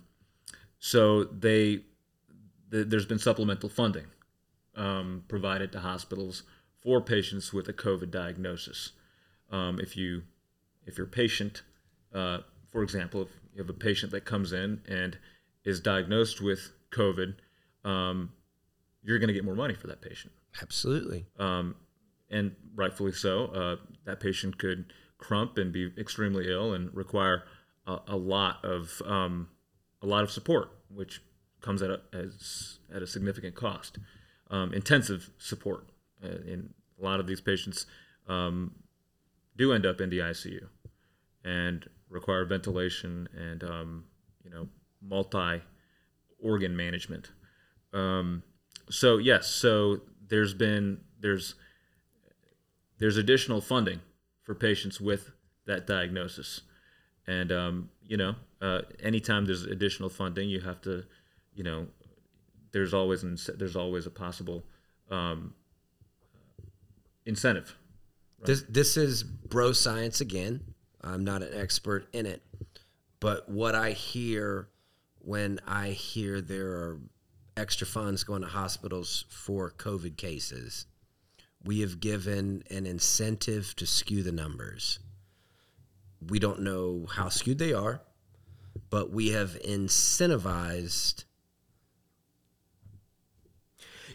[0.80, 1.82] so they
[2.70, 4.06] the, there's been supplemental funding
[4.76, 6.44] um, provided to hospitals
[6.82, 8.92] for patients with a COVID diagnosis.
[9.52, 10.24] Um, if you
[10.86, 11.64] if your patient,
[12.14, 12.40] uh,
[12.72, 15.18] for example, if you have a patient that comes in and
[15.64, 17.36] is diagnosed with COVID,
[17.84, 18.32] um,
[19.04, 20.34] you're going to get more money for that patient.
[20.62, 21.26] Absolutely.
[21.38, 21.76] Um,
[22.30, 23.48] and rightfully so.
[23.48, 27.44] Uh, that patient could crump and be extremely ill and require
[27.86, 29.50] a, a lot of um,
[30.02, 31.22] a lot of support, which
[31.62, 33.98] comes at a, as, at a significant cost.
[34.50, 35.86] Um, intensive support.
[36.24, 37.86] Uh, in a lot of these patients
[38.28, 38.72] um,
[39.56, 40.68] do end up in the ICU
[41.46, 44.06] and require ventilation and um,
[44.44, 44.68] you know
[45.02, 45.62] multi
[46.42, 47.32] organ management.
[47.94, 48.44] Um,
[48.90, 51.56] so yes, so there's been there's
[52.98, 54.02] there's additional funding
[54.44, 55.32] for patients with
[55.66, 56.62] that diagnosis,
[57.28, 61.06] and um, you know uh, anytime there's additional funding, you have to
[61.54, 61.88] you know
[62.72, 64.64] there's always an, there's always a possible
[65.10, 65.54] um,
[67.26, 67.76] incentive.
[68.40, 68.48] Right?
[68.48, 70.62] This this is bro science again.
[71.02, 72.42] I'm not an expert in it,
[73.20, 74.68] but what I hear
[75.20, 77.00] when I hear there are
[77.58, 80.86] extra funds going to hospitals for COVID cases,
[81.64, 85.00] we have given an incentive to skew the numbers.
[86.26, 88.02] We don't know how skewed they are,
[88.90, 91.26] but we have incentivized.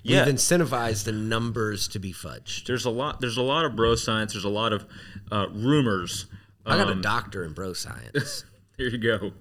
[0.04, 0.26] Yeah.
[0.26, 2.66] We've incentivized the numbers to be fudged.
[2.66, 3.20] There's a lot.
[3.20, 4.34] There's a lot of bro science.
[4.34, 4.86] There's a lot of
[5.32, 6.26] uh, rumors.
[6.66, 8.44] I got um, a doctor in bro science.
[8.78, 9.32] there you go.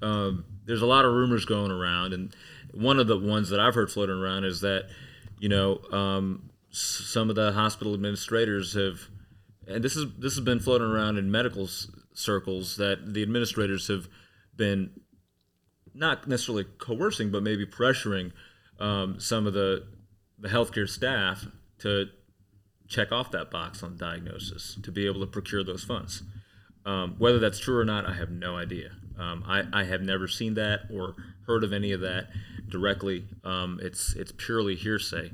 [0.00, 2.34] Um, there's a lot of rumors going around, and
[2.72, 4.88] one of the ones that I've heard floating around is that,
[5.40, 9.08] you know, um, some of the hospital administrators have,
[9.66, 11.68] and this is this has been floating around in medical
[12.14, 14.08] circles that the administrators have
[14.56, 14.90] been
[15.92, 18.32] not necessarily coercing, but maybe pressuring
[18.78, 19.86] um, some of the
[20.38, 21.46] the healthcare staff
[21.78, 22.06] to
[22.88, 26.22] check off that box on diagnosis to be able to procure those funds.
[26.84, 28.90] Um, whether that's true or not, I have no idea.
[29.18, 31.14] Um, I, I have never seen that or
[31.46, 32.28] heard of any of that
[32.68, 33.24] directly.
[33.44, 35.30] Um, it's it's purely hearsay,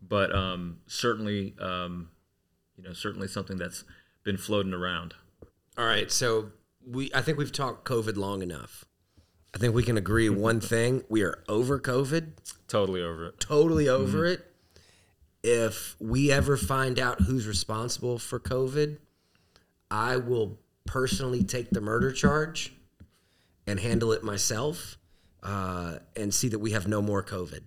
[0.00, 2.10] but um, certainly um,
[2.76, 3.84] you know certainly something that's
[4.24, 5.14] been floating around.
[5.76, 6.52] All right, so
[6.86, 8.84] we I think we've talked COVID long enough.
[9.54, 12.32] I think we can agree one thing: we are over COVID.
[12.68, 13.40] Totally over it.
[13.40, 14.42] Totally over mm-hmm.
[14.42, 14.46] it.
[15.42, 18.98] If we ever find out who's responsible for COVID,
[19.90, 22.72] I will personally take the murder charge
[23.66, 24.96] and handle it myself
[25.42, 27.60] uh, and see that we have no more COVID.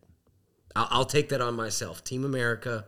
[0.75, 2.85] I'll, I'll, take that on myself, Team America,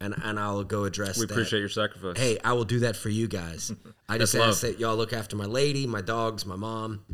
[0.00, 1.18] and and I'll go address.
[1.18, 1.32] We that.
[1.32, 2.18] appreciate your sacrifice.
[2.18, 3.72] Hey, I will do that for you guys.
[4.08, 4.72] I just ask love.
[4.72, 7.04] that y'all look after my lady, my dogs, my mom.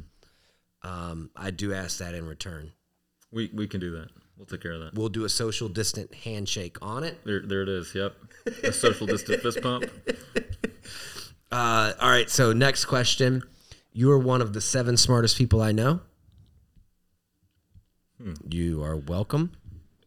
[0.82, 2.72] Um, I do ask that in return.
[3.32, 4.08] We we can do that.
[4.36, 4.94] We'll take care of that.
[4.94, 7.18] We'll do a social distant handshake on it.
[7.24, 7.94] There, there it is.
[7.94, 8.14] Yep,
[8.64, 9.86] a social distant fist pump.
[11.50, 12.28] Uh, all right.
[12.28, 13.42] So next question.
[13.92, 16.00] You are one of the seven smartest people I know.
[18.20, 18.34] Hmm.
[18.50, 19.52] You are welcome.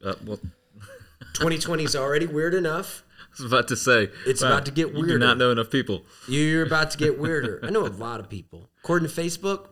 [0.04, 0.38] Uh, well,
[1.34, 3.04] 2020 is already weird enough.
[3.22, 5.14] I was about to say it's wow, about to get weirder.
[5.14, 6.04] You do not know enough people.
[6.28, 7.62] You're about to get weirder.
[7.64, 8.70] I know a lot of people.
[8.84, 9.68] According to Facebook,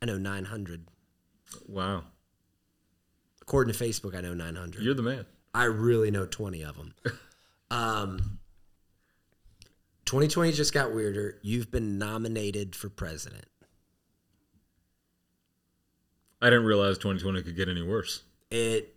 [0.00, 0.88] I know 900.
[1.66, 2.04] Wow.
[3.46, 4.82] According to Facebook, I know 900.
[4.82, 5.24] You're the man.
[5.54, 6.94] I really know 20 of them.
[7.70, 8.38] um,
[10.04, 11.38] 2020 just got weirder.
[11.42, 13.46] You've been nominated for president.
[16.42, 18.22] I didn't realize 2020 could get any worse.
[18.50, 18.96] It,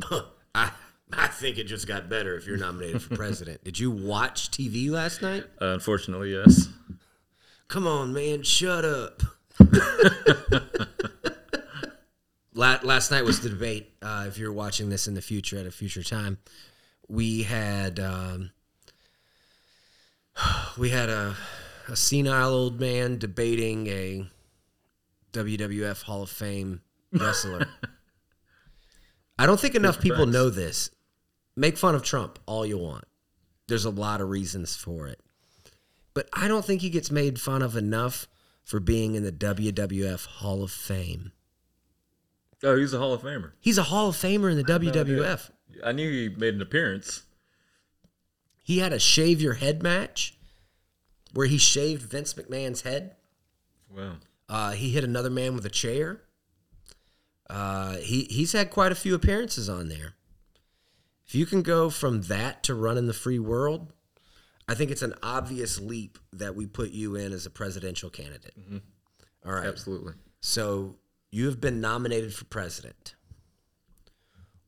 [0.54, 0.70] I,
[1.12, 3.62] I think it just got better if you're nominated for president.
[3.62, 5.44] Did you watch TV last night?
[5.60, 6.68] Uh, unfortunately, yes.
[7.68, 9.22] Come on, man, shut up.
[12.60, 13.90] La- last night was the debate.
[14.02, 16.36] Uh, if you're watching this in the future at a future time,
[17.08, 18.50] we had um,
[20.78, 21.34] we had a,
[21.88, 24.26] a senile old man debating a
[25.32, 26.82] WWF Hall of Fame
[27.14, 27.66] wrestler.
[29.38, 30.90] I don't think enough people know this.
[31.56, 33.06] Make fun of Trump all you want.
[33.68, 35.22] There's a lot of reasons for it.
[36.12, 38.28] But I don't think he gets made fun of enough
[38.64, 41.32] for being in the WWF Hall of Fame.
[42.62, 43.52] Oh, he's a Hall of Famer.
[43.60, 45.50] He's a Hall of Famer in the WWF.
[45.84, 47.22] I knew he made an appearance.
[48.62, 50.36] He had a shave your head match
[51.32, 53.16] where he shaved Vince McMahon's head.
[53.94, 54.16] Wow.
[54.48, 56.22] Uh, he hit another man with a chair.
[57.48, 60.14] Uh, he he's had quite a few appearances on there.
[61.26, 63.92] If you can go from that to running the free world,
[64.68, 68.54] I think it's an obvious leap that we put you in as a presidential candidate.
[69.44, 69.66] All right.
[69.66, 70.14] Absolutely.
[70.40, 70.96] So
[71.30, 73.14] you have been nominated for president.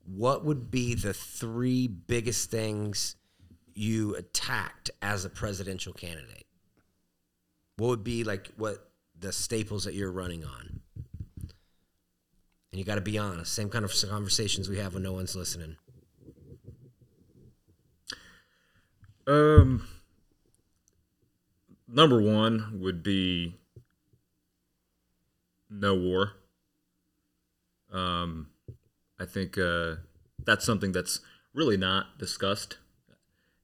[0.04, 3.16] What would be the three biggest things
[3.74, 6.46] you attacked as a presidential candidate?
[7.76, 10.80] What would be like what the staples that you're running on?
[12.70, 13.52] And you got to be honest.
[13.52, 15.76] Same kind of conversations we have when no one's listening.
[19.26, 19.86] Um,
[21.86, 23.56] number one would be
[25.70, 26.32] no war.
[27.92, 28.48] Um,
[29.20, 29.96] I think uh,
[30.44, 31.20] that's something that's
[31.54, 32.78] really not discussed,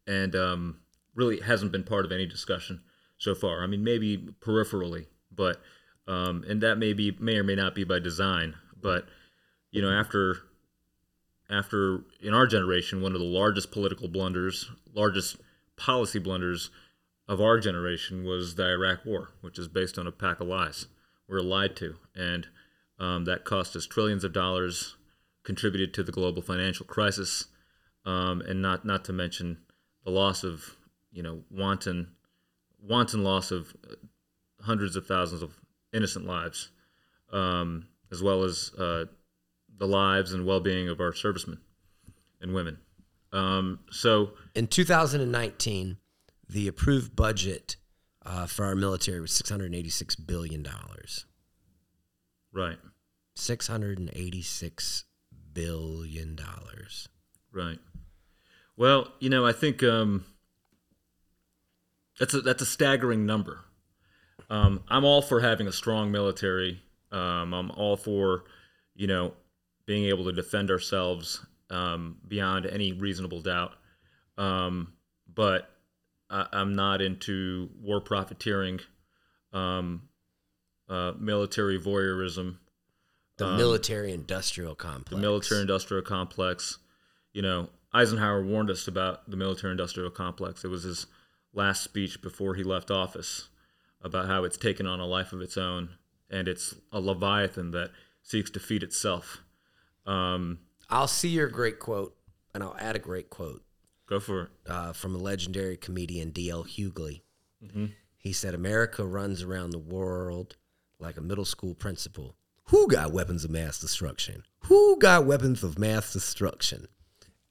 [0.07, 0.81] and um,
[1.14, 2.83] really hasn't been part of any discussion
[3.18, 3.62] so far.
[3.62, 5.61] I mean, maybe peripherally, but
[6.07, 8.55] um, and that may be may or may not be by design.
[8.81, 9.07] But
[9.70, 10.37] you know, after
[11.51, 15.37] after in our generation, one of the largest political blunders, largest
[15.76, 16.70] policy blunders
[17.26, 20.87] of our generation was the Iraq War, which is based on a pack of lies.
[21.29, 22.47] We were lied to, and
[22.99, 24.97] um, that cost us trillions of dollars,
[25.45, 27.47] contributed to the global financial crisis,
[28.05, 29.59] um, and not not to mention
[30.05, 30.77] the loss of
[31.11, 32.09] you know wanton
[32.83, 33.95] wanton loss of uh,
[34.63, 35.55] hundreds of thousands of
[35.93, 36.71] innocent lives,
[37.33, 39.05] um, as well as uh,
[39.79, 41.59] the lives and well-being of our servicemen
[42.41, 42.79] and women.
[43.33, 45.99] Um, so In 2019,
[46.49, 47.77] the approved budget
[48.25, 50.67] uh, for our military was $686 billion.
[52.53, 52.79] Right,
[53.37, 55.05] $686
[55.53, 56.39] billion.
[57.53, 57.79] right.
[58.77, 60.25] Well, you know, I think um,
[62.19, 63.65] that's a that's a staggering number.
[64.51, 66.81] Um, I'm all for having a strong military.
[67.11, 68.45] Um, I'm all for,
[68.95, 69.35] you know,
[69.87, 73.73] being able to defend ourselves um, beyond any reasonable doubt.
[74.37, 74.93] Um,
[75.33, 75.71] but
[76.31, 78.81] I, I'm not into war profiteering,
[79.53, 80.08] um,
[80.89, 82.57] uh, military voyeurism.
[83.36, 85.11] The military industrial complex.
[85.11, 86.78] the military industrial complex.
[87.32, 90.64] You know, Eisenhower warned us about the military industrial complex.
[90.64, 91.07] It was his
[91.53, 93.49] last speech before he left office
[94.03, 95.91] about how it's taken on a life of its own
[96.30, 97.91] and it's a leviathan that
[98.22, 99.43] seeks to feed itself.
[100.07, 100.61] Um,
[100.91, 102.16] I'll see your great quote,
[102.55, 103.62] and I'll add a great quote
[104.07, 104.49] go for it.
[104.66, 106.64] uh, from a legendary comedian, D.L.
[106.64, 107.22] Hughley.
[108.16, 110.57] He said, America runs around the world
[110.99, 112.37] like a middle school principal.
[112.67, 114.43] Who got weapons of mass destruction?
[114.67, 116.89] Who got weapons of mass destruction?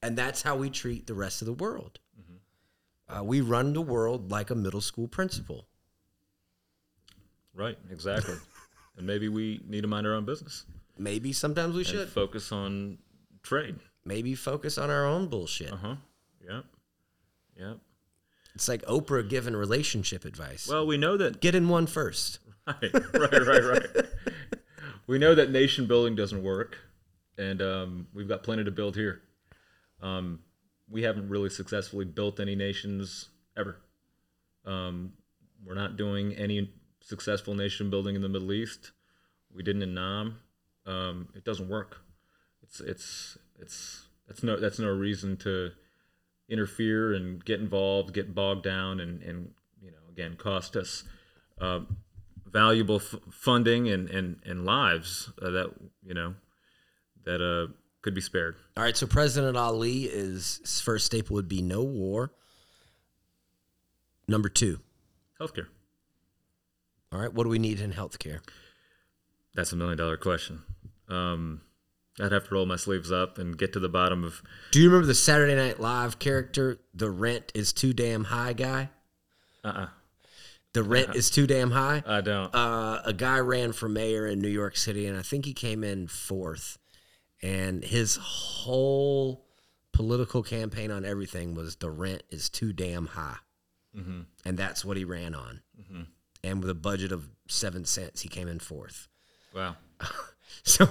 [0.02, 2.00] And that's how we treat the rest of the world.
[3.10, 5.66] Uh, we run the world like a middle school principal.
[7.54, 8.36] Right, exactly.
[8.98, 10.66] and maybe we need to mind our own business
[11.00, 12.10] Maybe sometimes we and should.
[12.10, 12.98] focus on
[13.44, 13.76] trade.
[14.04, 15.72] Maybe focus on our own bullshit.
[15.72, 15.96] Uh huh.
[16.48, 16.66] Yep.
[17.60, 17.78] Yep.
[18.56, 20.68] It's like Oprah giving relationship advice.
[20.68, 22.40] Well, we know that Get in one first.
[22.68, 24.06] Right, right, right,
[25.08, 26.78] we know that nation building doesn't work,
[27.38, 29.22] and um, we've got plenty to build here.
[30.02, 30.40] Um,
[30.90, 33.78] we haven't really successfully built any nations ever.
[34.66, 35.14] Um,
[35.66, 38.92] we're not doing any successful nation building in the Middle East.
[39.54, 40.40] We didn't in Nam.
[40.86, 42.02] Um, it doesn't work.
[42.64, 45.72] It's it's it's that's no that's no reason to
[46.50, 49.52] interfere and get involved, get bogged down, and and
[49.82, 51.04] you know again cost us
[51.60, 51.98] um,
[52.52, 55.72] valuable f- funding and, and, and lives uh, that
[56.04, 56.36] you know
[57.26, 57.72] that uh,
[58.02, 58.56] could be spared.
[58.76, 62.32] All right, so President Ali is his first staple would be no war.
[64.28, 64.80] Number two.
[65.40, 65.68] Healthcare.
[67.12, 68.40] All right, what do we need in healthcare?
[69.56, 70.64] That's a million dollar question.
[71.08, 71.62] Um,
[72.20, 74.42] I'd have to roll my sleeves up and get to the bottom of.
[74.72, 78.90] Do you remember the Saturday Night Live character, the rent is too damn high guy?
[79.64, 79.88] Uh uh
[80.78, 82.04] The rent is too damn high?
[82.06, 82.54] I don't.
[82.54, 85.84] uh, a guy ran for mayor in New York City, and I think he came
[85.84, 86.78] in fourth.
[87.42, 89.46] And his whole
[89.94, 93.38] political campaign on everything was the rent is too damn high,
[93.96, 95.62] hmm and that's what he ran on.
[95.90, 96.02] hmm
[96.44, 99.08] And with a budget of seven cents, he came in fourth.
[99.56, 99.76] Wow.
[100.64, 100.88] So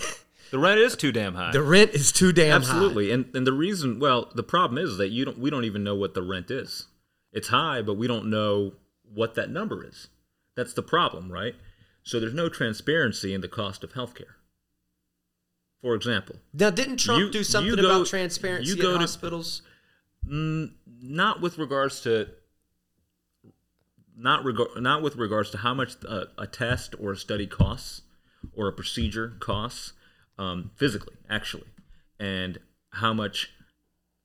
[0.50, 1.50] The rent is too damn high.
[1.52, 2.70] the rent is too damn high.
[2.74, 5.82] Absolutely, and and the reason, well, the problem is that you don't, we don't even
[5.84, 6.86] know what the rent is.
[7.32, 8.72] It's high, but we don't know
[9.12, 10.08] what that number is.
[10.56, 11.54] That's the problem, right?
[12.02, 14.34] So there's no transparency in the cost of healthcare.
[15.82, 19.62] For example, Now, didn't Trump You- do something go- about transparency you go to- hospitals?
[20.26, 22.28] mm, not with regards to
[24.16, 28.02] not regard not with regards to how much a, a test or a study costs
[28.54, 29.92] or a procedure costs
[30.38, 31.64] um, physically, actually,
[32.18, 32.58] and
[32.90, 33.50] how much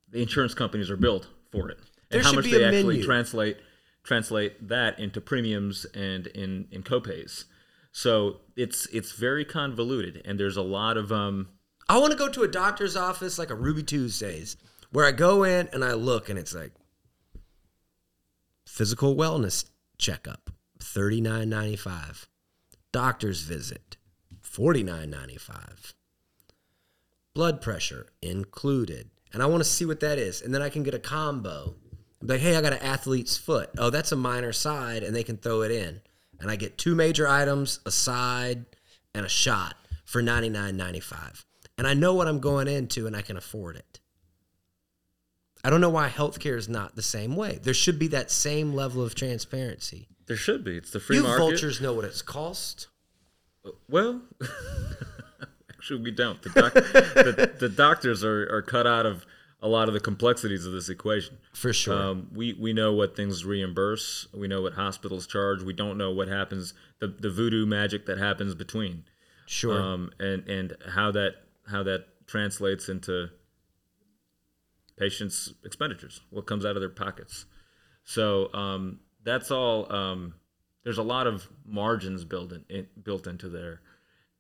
[0.10, 3.04] the insurance companies are billed for it, and There how much they actually menu.
[3.06, 3.58] translate
[4.04, 7.46] translate that into premiums and in in copays.
[7.92, 11.50] So it's it's very convoluted, and there's a lot of um,
[11.90, 14.58] I want to go to a doctor's office like a Ruby Tuesdays,
[14.92, 16.72] where I go in and I look and it's like
[18.66, 20.50] physical wellness checkup,
[20.80, 22.30] thirty nine ninety five,
[22.92, 23.98] doctor's visit,
[24.42, 25.94] forty nine ninety five,
[27.34, 30.84] blood pressure included, and I want to see what that is, and then I can
[30.84, 31.76] get a combo.
[32.22, 33.70] Like, hey, I got an athlete's foot.
[33.78, 36.02] Oh, that's a minor side, and they can throw it in,
[36.40, 38.66] and I get two major items, a side,
[39.14, 41.46] and a shot for ninety nine ninety five,
[41.78, 44.00] and I know what I'm going into, and I can afford it.
[45.64, 47.60] I don't know why healthcare is not the same way.
[47.62, 50.08] There should be that same level of transparency.
[50.28, 50.78] there should be.
[50.78, 51.40] It's the free you market.
[51.40, 52.88] vultures know what it's cost.
[53.66, 54.22] Uh, well,
[55.70, 56.42] actually, we don't.
[56.42, 59.26] The, doc- the, the doctors are, are cut out of
[59.62, 61.38] a lot of the complexities of this equation.
[61.54, 61.94] For sure.
[61.94, 64.28] Um, we, we know what things reimburse.
[64.34, 65.62] We know what hospitals charge.
[65.62, 69.04] We don't know what happens, the, the voodoo magic that happens between,
[69.46, 69.80] Sure.
[69.80, 71.34] um, and and how that
[71.70, 73.30] how that translates into
[74.98, 77.46] patients' expenditures, what comes out of their pockets.
[78.04, 79.92] So um, that's all.
[79.92, 80.36] Um,
[80.84, 83.82] there's a lot of margins built in, in built into there,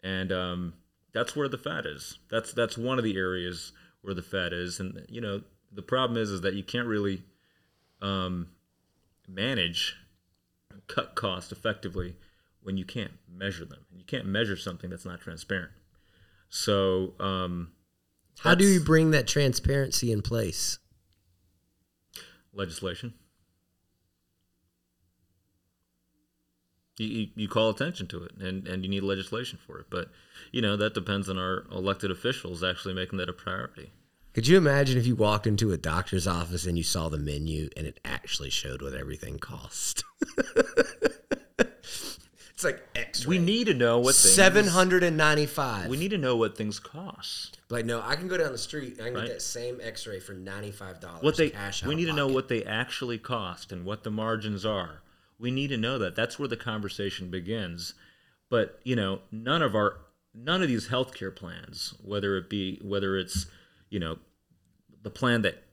[0.03, 0.73] and um,
[1.13, 2.17] that's where the fat is.
[2.29, 3.71] That's that's one of the areas
[4.01, 5.41] where the fat is, and you know
[5.71, 7.23] the problem is is that you can't really
[8.01, 8.47] um,
[9.27, 9.95] manage
[10.87, 12.15] cut cost effectively
[12.61, 13.85] when you can't measure them.
[13.89, 15.71] And you can't measure something that's not transparent.
[16.49, 17.71] So um,
[18.39, 20.77] How do you bring that transparency in place?
[22.53, 23.13] legislation.
[26.97, 29.85] You, you, you call attention to it and, and you need legislation for it.
[29.89, 30.09] But,
[30.51, 33.91] you know, that depends on our elected officials actually making that a priority.
[34.33, 37.69] Could you imagine if you walked into a doctor's office and you saw the menu
[37.75, 40.03] and it actually showed what everything cost?
[41.59, 43.27] it's like X-ray.
[43.37, 45.89] We need to know what things, seven hundred and ninety-five.
[45.89, 47.59] We need to know what things cost.
[47.69, 49.27] like no, I can go down the street and I can Right.
[49.27, 51.23] get that same X-ray for ninety-five dollars.
[51.23, 54.11] What they cash we need of to know what they actually cost and what the
[54.11, 55.01] margins are.
[55.41, 56.15] We need to know that.
[56.15, 57.95] That's where the conversation begins.
[58.49, 59.97] But you know, none of our
[60.35, 63.47] none of these healthcare plans, whether it be whether it's
[63.89, 64.19] you know
[65.01, 65.63] the plan that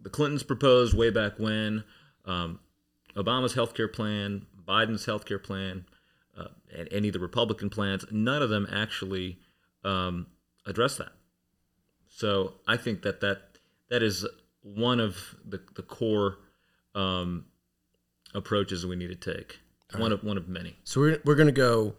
[0.00, 1.84] the Clintons proposed way back when,
[2.24, 2.60] um,
[3.16, 5.84] Obama's healthcare plan, Biden's healthcare plan,
[6.36, 9.38] uh, and any of the Republican plans, none of them actually
[9.84, 10.26] um,
[10.64, 11.12] address that.
[12.08, 13.58] So I think that that
[13.90, 14.26] that is
[14.62, 16.38] one of the the core
[16.94, 17.44] um,
[18.34, 19.60] approaches we need to take.
[19.96, 20.76] one of one of many.
[20.84, 21.94] So we're we're gonna go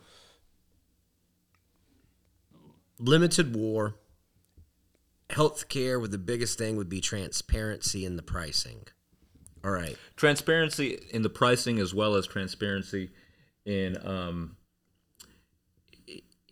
[3.00, 3.96] limited war.
[5.30, 8.88] Healthcare with the biggest thing would be transparency in the pricing.
[9.64, 9.98] All right.
[10.16, 13.12] Transparency in the pricing as well as transparency
[13.66, 14.58] in um,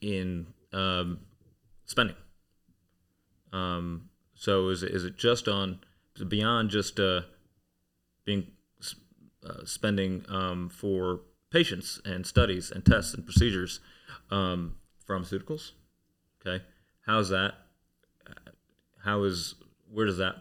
[0.02, 1.20] in um,
[1.86, 2.16] spending.
[3.52, 5.80] Um, so is it, is it just on
[6.28, 7.22] beyond just uh,
[8.26, 8.48] being
[9.46, 11.22] uh, spending um, for
[11.52, 13.80] patients and studies and tests and procedures,
[14.32, 14.76] um,
[15.08, 15.72] pharmaceuticals?
[16.42, 16.64] Okay,
[17.06, 17.56] how's that?
[19.04, 19.56] How is
[19.92, 20.36] where does that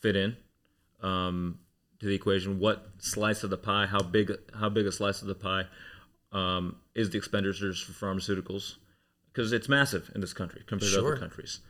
[0.00, 0.36] fit in
[1.02, 1.58] um,
[2.00, 2.58] to the equation?
[2.58, 3.86] What slice of the pie?
[3.86, 4.32] How big?
[4.54, 5.64] How big a slice of the pie
[6.32, 8.76] um, is the expenditures for pharmaceuticals
[9.32, 11.60] because it's massive in this country compared to other countries.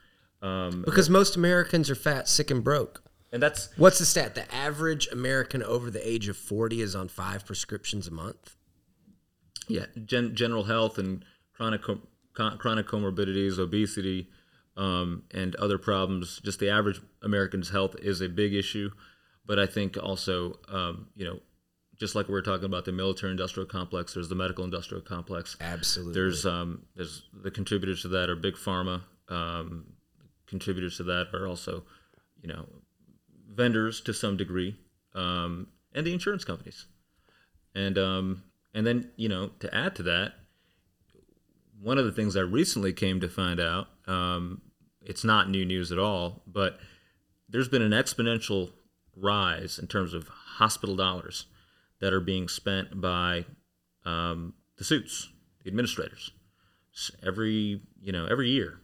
[0.43, 3.03] Um, Because most Americans are fat, sick, and broke.
[3.35, 4.35] And that's What's the stat?
[4.37, 8.57] The average American over the age of 40 is on five prescriptions a month.
[9.69, 12.07] yeah, gen- general health and chronic com-
[12.59, 14.29] chronic comorbidities, obesity,
[14.77, 16.41] um, and other problems.
[16.45, 18.91] Just the average American's health is a big issue,
[19.45, 21.41] but I think also, um, you know,
[21.99, 25.57] just like we were talking about the military-industrial complex, there's the medical-industrial complex.
[25.61, 26.15] Absolutely.
[26.15, 29.03] There's um, there's the contributors to that are big pharma.
[29.29, 29.87] Um,
[30.47, 31.85] contributors to that are also,
[32.41, 32.67] you know,
[33.55, 34.77] vendors to some degree,
[35.15, 36.87] um, and the insurance companies.
[37.75, 38.43] And um,
[38.75, 40.35] and then you know to add to that,
[41.81, 44.63] one of the things I recently came to find out, um,
[45.01, 46.79] it's not new news at all, but
[47.49, 48.73] there's been an exponential
[49.17, 51.47] rise in terms of hospital dollars
[52.01, 53.45] that are being spent by
[54.05, 55.29] um, the suits,
[55.63, 56.31] the administrators.
[56.95, 58.79] S- Every you know every year,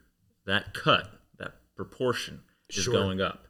[0.46, 1.08] that cut,
[1.38, 2.92] that proportion is Sure.
[2.94, 3.46] going up.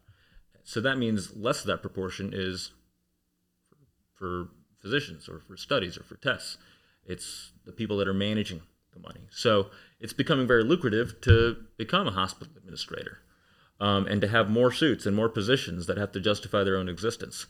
[0.64, 2.72] So that means less of that proportion is
[4.14, 4.48] for
[4.80, 6.58] physicians or for studies or for tests.
[7.04, 9.28] It's the people that are managing the money.
[9.30, 13.18] So it's becoming very lucrative to become a hospital administrator
[13.80, 16.88] um, and to have more suits and more positions that have to justify their own
[16.88, 17.46] existence.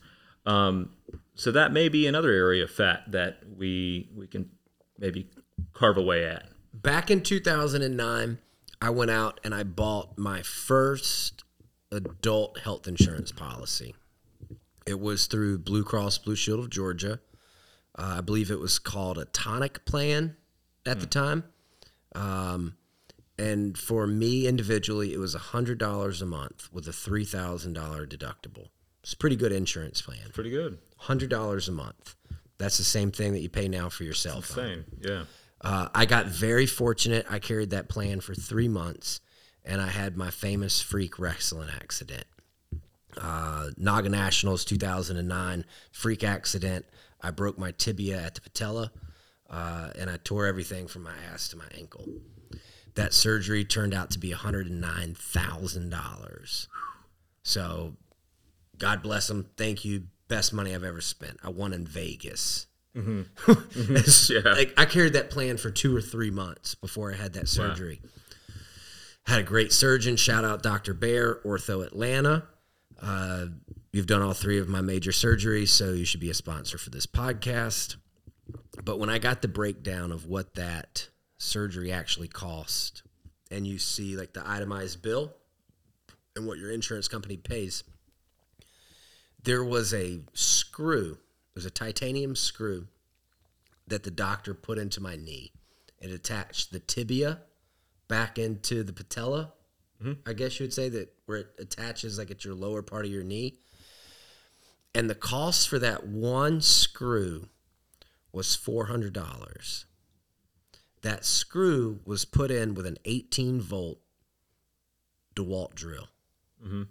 [0.47, 0.91] Um,
[1.35, 4.51] so that may be another area of fat that we we can
[4.99, 5.29] maybe
[5.73, 6.49] carve away at.
[6.73, 8.39] Back in 2009,
[8.81, 11.45] I went out and I bought my first
[11.93, 13.95] adult health insurance policy.
[14.87, 17.21] It was through Blue Cross Blue Shield of Georgia.
[17.99, 20.37] Uh, I believe it was called a Tonik plan
[20.87, 21.45] at the time.
[22.15, 22.77] Um,
[23.39, 27.75] and for me individually, it was $100 a month with a $3,000
[28.07, 28.69] deductible.
[29.03, 30.31] It's a pretty good insurance plan.
[30.33, 30.79] Pretty good.
[31.03, 32.17] $100 a month.
[32.59, 34.47] That's the same thing that you pay now for yourself.
[34.47, 34.85] Same.
[35.01, 35.25] Yeah.
[35.63, 37.27] Uh, I got very fortunate.
[37.31, 39.21] I carried that plan for three months,
[39.65, 42.25] and I had my famous freak wrestling accident.
[43.21, 46.87] Uh, Naga Nationals 2009 freak accident.
[47.21, 48.93] I broke my tibia at the patella,
[49.51, 52.07] uh, and I tore everything from my ass to my ankle.
[52.95, 56.67] That surgery turned out to be $109,000.
[57.43, 57.97] So,
[58.79, 59.47] God bless them.
[59.57, 60.05] Thank you.
[60.29, 61.39] Best money I've ever spent.
[61.43, 62.67] I won in Vegas.
[62.95, 64.53] It's- Yeah.
[64.53, 68.01] like, I carried that plan for two or three months before I had that surgery.
[69.31, 70.17] Had a great surgeon.
[70.17, 70.93] Shout out Dr.
[70.93, 72.49] Bear, Ortho Atlanta.
[73.01, 73.47] Uh,
[73.93, 76.91] you've done all three of my major surgeries, so you should be a sponsor for
[76.91, 77.95] this podcast.
[78.85, 83.05] But when I got the breakdown of what that surgery actually cost,
[83.53, 85.33] and you see like the itemized bill
[86.35, 87.85] and what your insurance company pays,
[89.45, 91.19] there was a screw.
[91.55, 92.89] There's a titanium screw
[93.87, 95.53] that the doctor put into my knee.
[96.01, 97.43] It attached the tibia
[98.11, 99.55] back into the patella.
[100.03, 100.29] Mm-hmm.
[100.29, 103.11] I guess you would say that where it attaches like at your lower part of
[103.11, 103.61] your knee.
[104.95, 107.49] And the cost for that one screw
[108.33, 109.87] was four hundred dollars.
[111.03, 114.01] That screw was put in with an eighteen volt
[115.35, 116.09] DeWalt drill.
[116.63, 116.83] Mm-hmm.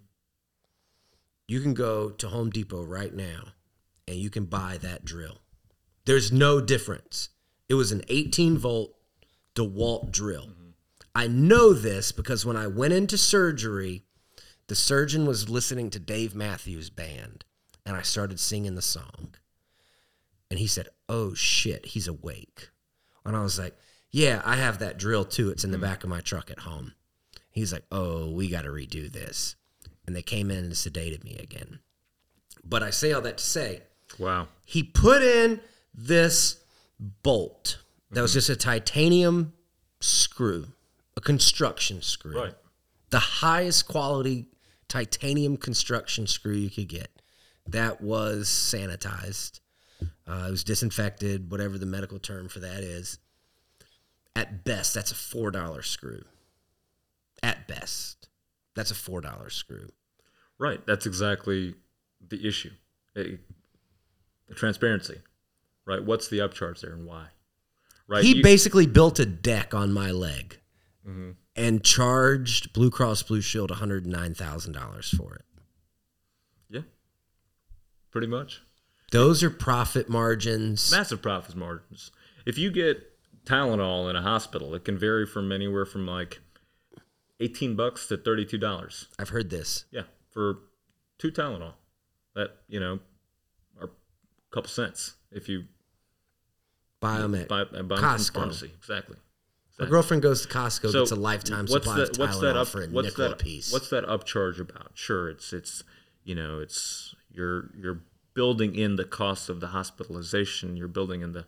[1.48, 3.54] You can go to Home Depot right now
[4.08, 5.42] and you can buy that drill.
[6.06, 7.30] There's no difference.
[7.68, 8.96] It was an 18 volt
[9.56, 10.50] DeWalt drill.
[11.16, 14.04] I know this because when I went into surgery,
[14.68, 17.46] the surgeon was listening to Dave Matthews Band
[17.86, 19.36] and I started singing the song.
[20.50, 22.70] And he said, Oh shit, he's awake.
[23.26, 23.76] And I was like,
[24.12, 25.50] Yeah, I have that drill too.
[25.50, 25.84] It's in the hmm.
[25.84, 26.94] back of my truck at home.
[27.52, 29.56] He's like, Oh, we got to redo this.
[30.06, 31.80] And they came in and sedated me again.
[32.64, 33.82] But I say all that to say,
[34.18, 34.48] Wow.
[34.66, 35.62] he put in
[35.94, 36.62] this
[37.00, 37.80] bolt
[38.12, 38.38] that was mm-hmm.
[38.38, 39.54] just a titanium
[40.00, 40.68] screw,
[41.20, 42.56] a construction screw, Right.
[43.10, 44.48] the highest quality
[44.88, 47.22] titanium construction screw you could get.
[47.68, 49.60] That was sanitized.
[50.26, 53.20] Uh, it was disinfected, whatever the medical term for that is.
[54.34, 56.24] At best, that's a four dollar screw.
[57.44, 58.30] At best,
[58.74, 59.90] that's a four dollar screw.
[60.58, 60.86] Right.
[60.88, 61.76] That's exactly
[62.26, 62.72] the issue.
[63.18, 63.36] Eh,
[64.48, 65.22] the transparency.
[65.86, 66.02] Right.
[66.04, 67.28] What's the upcharge there and why?
[68.08, 68.24] Right.
[68.24, 70.60] He You- basically built a deck on my leg
[71.56, 75.46] and charged Blue Cross Blue Shield $109,000 for it.
[76.70, 76.82] yeah.
[78.12, 78.62] Pretty much.
[79.12, 80.92] Those are profit margins.
[80.92, 82.12] Massive profit margins.
[82.46, 83.02] If you get
[83.46, 86.42] Tylenol in a hospital, it can vary from anywhere from like
[87.40, 89.08] 18 bucks to $32.
[89.18, 89.86] I've heard this.
[89.92, 90.60] Yeah, for
[91.18, 91.74] two Tylenol.
[92.36, 93.00] That, you know,
[93.82, 95.64] are a couple cents if you
[97.02, 97.48] Biomed.
[97.48, 98.34] Buy, uh, buy Costco.
[98.34, 98.72] pharmacy.
[98.78, 99.16] Exactly.
[99.80, 100.92] My girlfriend goes to Costco.
[100.92, 103.30] So gets a lifetime supply that, of what's Tylenol that up, for a what's nickel
[103.30, 103.72] that, a piece.
[103.72, 104.92] What's that upcharge about?
[104.94, 105.84] Sure, it's it's
[106.24, 108.02] you know it's you're you're
[108.34, 110.76] building in the cost of the hospitalization.
[110.78, 111.46] You're building in the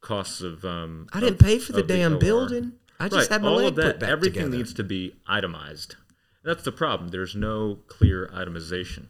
[0.00, 0.64] costs of.
[0.64, 2.18] Um, I didn't of- pay for the damn OR.
[2.18, 2.72] building.
[3.00, 3.84] I just right, had my all leg of that.
[3.84, 4.56] put back everything together.
[4.56, 5.96] needs to be itemized.
[6.44, 7.08] That's the problem.
[7.10, 9.06] There's no clear itemization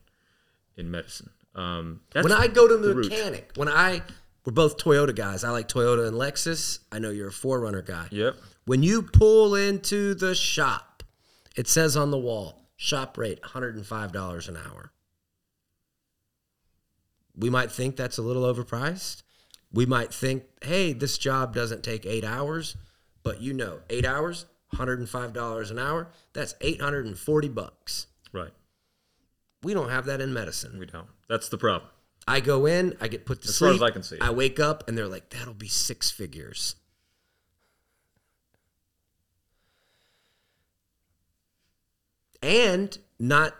[0.76, 1.30] in medicine.
[1.54, 3.10] Um, that's when I go to the, the root.
[3.10, 4.02] mechanic, when I
[4.44, 5.42] we're both Toyota guys.
[5.42, 6.80] I like Toyota and Lexus.
[6.92, 8.08] I know you're a 4Runner guy.
[8.10, 8.36] Yep.
[8.66, 11.02] When you pull into the shop,
[11.56, 14.92] it says on the wall, shop rate $105 an hour.
[17.36, 19.22] We might think that's a little overpriced.
[19.72, 22.76] We might think, hey, this job doesn't take eight hours,
[23.22, 28.06] but you know, eight hours, $105 an hour, that's 840 bucks.
[28.32, 28.52] Right.
[29.62, 30.78] We don't have that in medicine.
[30.78, 31.08] We don't.
[31.28, 31.90] That's the problem.
[32.26, 33.82] I go in, I get put to As far sleep.
[33.82, 34.18] as I can see.
[34.20, 36.76] I wake up and they're like, that'll be six figures.
[42.42, 43.54] And not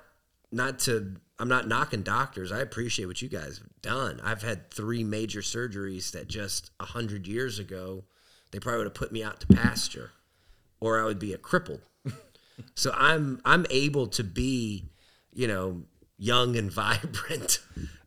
[0.53, 2.53] not to I'm not knocking doctors.
[2.53, 4.21] I appreciate what you guys have done.
[4.23, 8.05] I've had three major surgeries that just a hundred years ago,
[8.51, 10.12] they probably would have put me out to pasture
[10.81, 11.81] or I would be a crippled.
[12.75, 14.85] so I'm I'm able to be,
[15.33, 15.83] you know,
[16.19, 17.61] young and vibrant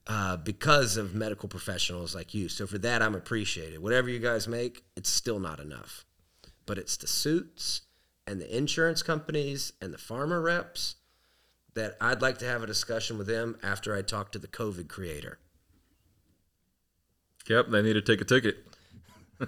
[0.08, 2.50] uh, because of medical professionals like you.
[2.50, 3.82] So for that, I'm appreciated.
[3.82, 6.06] Whatever you guys make, it's still not enough.
[6.66, 7.82] But it's the suits
[8.26, 10.96] and the insurance companies and the pharma reps
[11.76, 14.88] that I'd like to have a discussion with them after I talk to the COVID
[14.88, 15.40] creator.
[17.48, 17.68] Yep.
[17.70, 18.58] They need to take a ticket.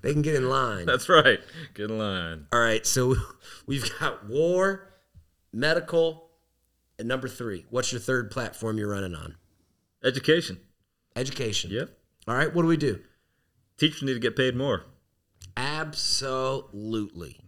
[0.00, 0.86] They can get in line.
[0.86, 1.40] That's right.
[1.74, 2.46] Get in line.
[2.52, 3.16] All right, so
[3.66, 4.92] we've got war,
[5.52, 6.30] medical,
[6.98, 7.66] and number three.
[7.68, 9.34] What's your third platform you're running on?
[10.04, 10.60] Education.
[11.16, 11.70] Education.
[11.70, 11.90] Yep.
[12.26, 13.00] All right, what do we do?
[13.78, 14.84] Teachers need to get paid more.
[15.56, 17.40] Absolutely.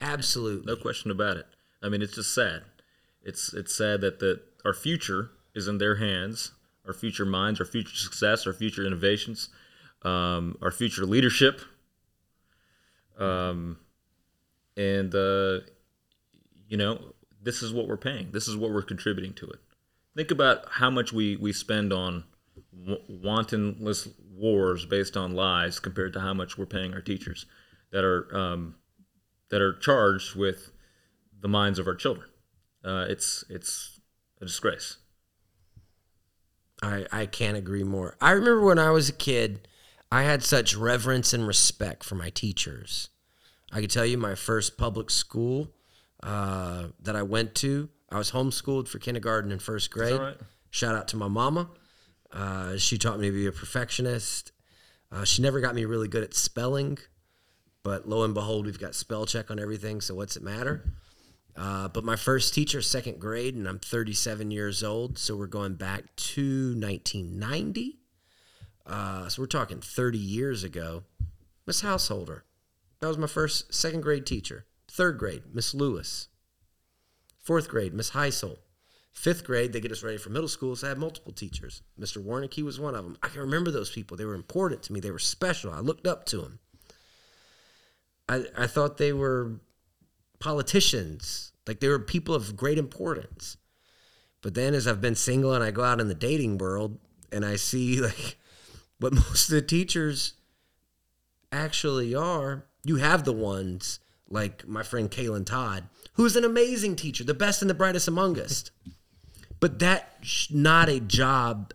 [0.00, 0.66] Absolutely.
[0.66, 1.46] No question about it.
[1.82, 2.62] I mean, it's just sad.
[3.22, 6.52] It's it's sad that the our future is in their hands.
[6.86, 9.48] Our future minds, our future success, our future innovations,
[10.02, 11.60] um, our future leadership.
[13.18, 13.78] Um,
[14.76, 15.60] and uh,
[16.68, 18.32] you know, this is what we're paying.
[18.32, 19.60] This is what we're contributing to it.
[20.14, 22.24] Think about how much we we spend on
[22.78, 27.46] w- wantonless wars based on lies compared to how much we're paying our teachers
[27.92, 28.74] that are um,
[29.50, 30.72] that are charged with
[31.40, 32.28] the minds of our children.
[32.84, 34.00] Uh, it's it's
[34.40, 34.98] a disgrace.
[36.82, 38.16] I, I can't agree more.
[38.20, 39.68] I remember when I was a kid,
[40.10, 43.08] I had such reverence and respect for my teachers.
[43.70, 45.68] I could tell you my first public school
[46.22, 50.18] uh, that I went to, I was homeschooled for kindergarten and first grade.
[50.20, 50.36] right?
[50.70, 51.70] Shout out to my mama.
[52.30, 54.52] Uh, she taught me to be a perfectionist.
[55.10, 56.98] Uh, she never got me really good at spelling,
[57.82, 60.00] but lo and behold, we've got spell check on everything.
[60.00, 60.92] So what's it matter?
[61.54, 65.74] Uh, but my first teacher, second grade, and I'm 37 years old, so we're going
[65.74, 67.98] back to 1990.
[68.86, 71.04] Uh, so we're talking 30 years ago.
[71.66, 72.44] Miss Householder,
[73.00, 74.64] that was my first second grade teacher.
[74.88, 76.28] Third grade, Miss Lewis.
[77.42, 78.58] Fourth grade, Miss Heisel.
[79.12, 81.82] Fifth grade, they get us ready for middle school, so I had multiple teachers.
[82.00, 82.24] Mr.
[82.24, 83.18] Warnicki was one of them.
[83.22, 84.16] I can remember those people.
[84.16, 85.00] They were important to me.
[85.00, 85.72] They were special.
[85.72, 86.60] I looked up to them.
[88.28, 89.60] I, I thought they were
[90.38, 91.52] politicians.
[91.66, 93.58] Like they were people of great importance.
[94.40, 96.98] But then as I've been single and I go out in the dating world
[97.30, 98.38] and I see like
[98.98, 100.34] what most of the teachers
[101.50, 105.84] actually are, you have the ones like my friend Kaylin Todd,
[106.14, 108.70] who's an amazing teacher, the best and the brightest among us.
[109.60, 111.72] but that's not a job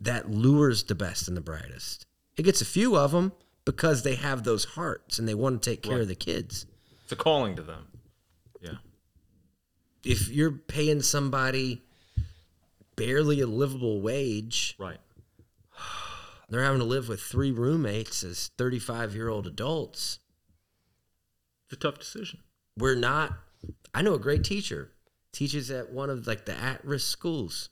[0.00, 2.06] that lures the best and the brightest.
[2.36, 3.32] It gets a few of them
[3.64, 6.66] because they have those hearts and they want to take care of the kids.
[7.02, 7.86] It's a calling to them.
[8.60, 8.76] Yeah.
[10.04, 11.82] if you're paying somebody
[12.96, 14.98] barely a livable wage, Right.
[16.48, 20.18] they're having to live with three roommates as 35 year old adults.
[21.64, 22.40] It's a tough decision.
[22.76, 23.32] We're not.
[23.94, 24.90] I know a great teacher,
[25.32, 27.68] teaches at one of like the at risk schools.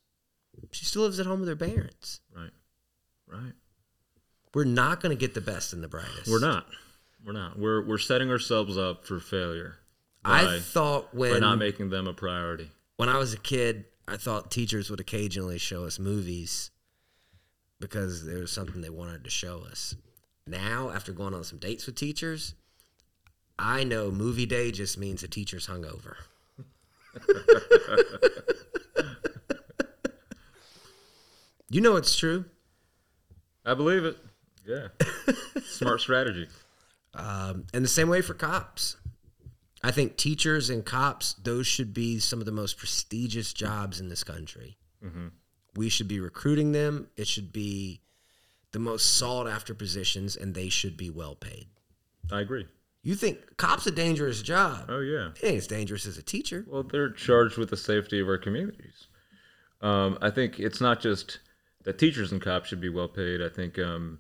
[0.70, 2.20] She still lives at home with her parents.
[2.34, 2.51] Right.
[3.26, 3.53] Right.
[4.55, 6.28] We're not going to get the best and the brightest.
[6.28, 6.66] We're not.
[7.24, 7.59] We're not.
[7.59, 9.76] We're we're setting ourselves up for failure.
[10.24, 12.70] I by- thought by when not making them a priority.
[12.97, 16.70] when I was a kid, I thought teachers would occasionally show us movies
[17.80, 19.95] because there was something they wanted to show us.
[20.47, 22.55] Now, after going on some dates with teachers,
[23.59, 26.16] I know movie day just means the teacher's hungover.
[31.70, 32.44] you know it's true.
[33.64, 34.16] I believe it.
[34.66, 34.88] Yeah.
[35.64, 36.48] Smart strategy.
[37.14, 38.96] Um, and the same way for cops.
[39.82, 44.09] I think teachers and cops, those should be some of the most prestigious jobs in
[44.09, 44.76] this country.
[45.76, 47.09] We should be recruiting them.
[47.16, 48.00] It should be
[48.72, 51.66] the most sought after positions, and they should be well paid.
[52.32, 52.66] I agree.
[53.07, 54.86] You think cops a dangerous job?
[54.88, 55.28] Oh yeah.
[55.40, 56.66] It ain't as dangerous as a teacher.
[56.66, 59.07] Well, they're charged with the safety of our communities.
[59.80, 61.38] Um, I think it's not just
[61.84, 63.40] that teachers and cops should be well paid.
[63.40, 64.18] I think, um,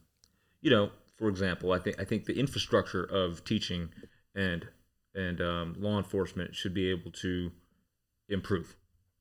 [0.60, 3.88] you know, for example, I think I think the infrastructure of teaching
[4.36, 4.68] and
[5.16, 7.50] and um, law enforcement should be able to
[8.28, 8.76] improve.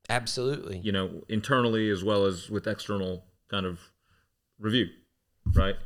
[0.09, 0.77] Absolutely.
[0.77, 3.79] You know, internally as well as with external kind of
[4.59, 4.89] review,
[5.55, 5.77] right?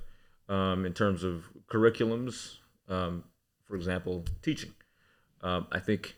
[0.50, 2.58] Um, in terms of curriculums,
[2.90, 3.24] um,
[3.70, 4.74] for example, teaching.
[5.42, 6.16] Um, I think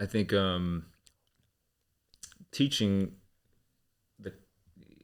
[0.00, 0.86] I think um,
[2.52, 3.12] teaching
[4.20, 4.32] the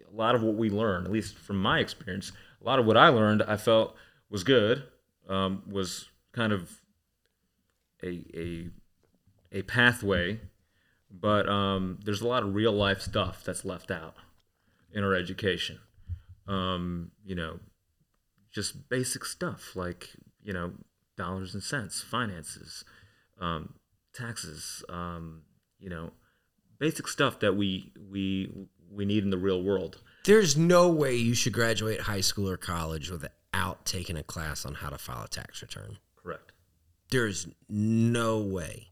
[0.08, 2.30] a lot of what we learn, at least from my experience,
[2.62, 3.96] a lot of what I learned, I felt
[4.30, 4.84] was good,
[5.28, 6.80] um, was kind of
[8.02, 8.70] a a
[9.50, 10.40] a pathway,
[11.10, 14.14] but um, there's a lot of real life stuff that's left out
[14.92, 15.80] in our education.
[16.46, 17.58] Um, you know,
[18.52, 20.10] just basic stuff like
[20.44, 20.72] you know
[21.16, 22.84] dollars and cents, finances,
[23.40, 23.74] um,
[24.12, 25.42] taxes, um,
[25.78, 26.12] you know,
[26.78, 28.52] basic stuff that we we
[28.90, 29.98] we need in the real world.
[30.24, 34.74] There's no way you should graduate high school or college without taking a class on
[34.74, 35.98] how to file a tax return.
[36.16, 36.52] Correct.
[37.10, 38.88] There's no way.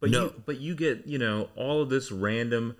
[0.00, 0.24] But No.
[0.24, 2.76] you but you get you know all of this random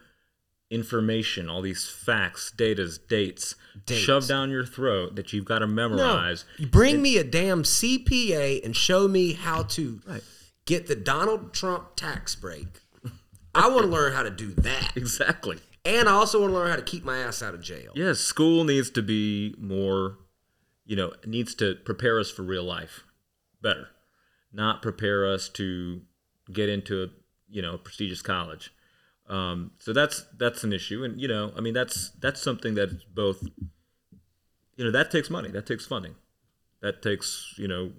[0.70, 3.54] information, all these facts, datas, dates,
[3.84, 4.00] Dates.
[4.00, 6.44] shoved down your throat that you've got to memorize.
[6.58, 10.22] You bring me a damn CPA and show me how to Right.
[10.64, 12.66] get the Donald Trump tax break.
[13.54, 14.92] I want to learn how to do that.
[14.96, 15.58] Exactly.
[15.84, 17.92] And I also want to learn how to keep my ass out of jail.
[17.94, 20.18] Yes, school needs to be more,
[20.84, 23.04] you know, needs to prepare us for real life
[23.62, 23.88] better,
[24.52, 26.00] not prepare us to
[26.52, 27.06] get into a,
[27.48, 28.72] you know, prestigious college.
[29.28, 33.02] Um, so that's that's an issue, and you know, I mean, that's that's something that's
[33.04, 33.42] both,
[34.76, 36.14] you know, that takes money, that takes funding,
[36.80, 37.90] that takes you know,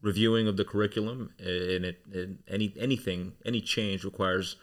[0.00, 4.56] reviewing of the curriculum, and it and any anything any change requires,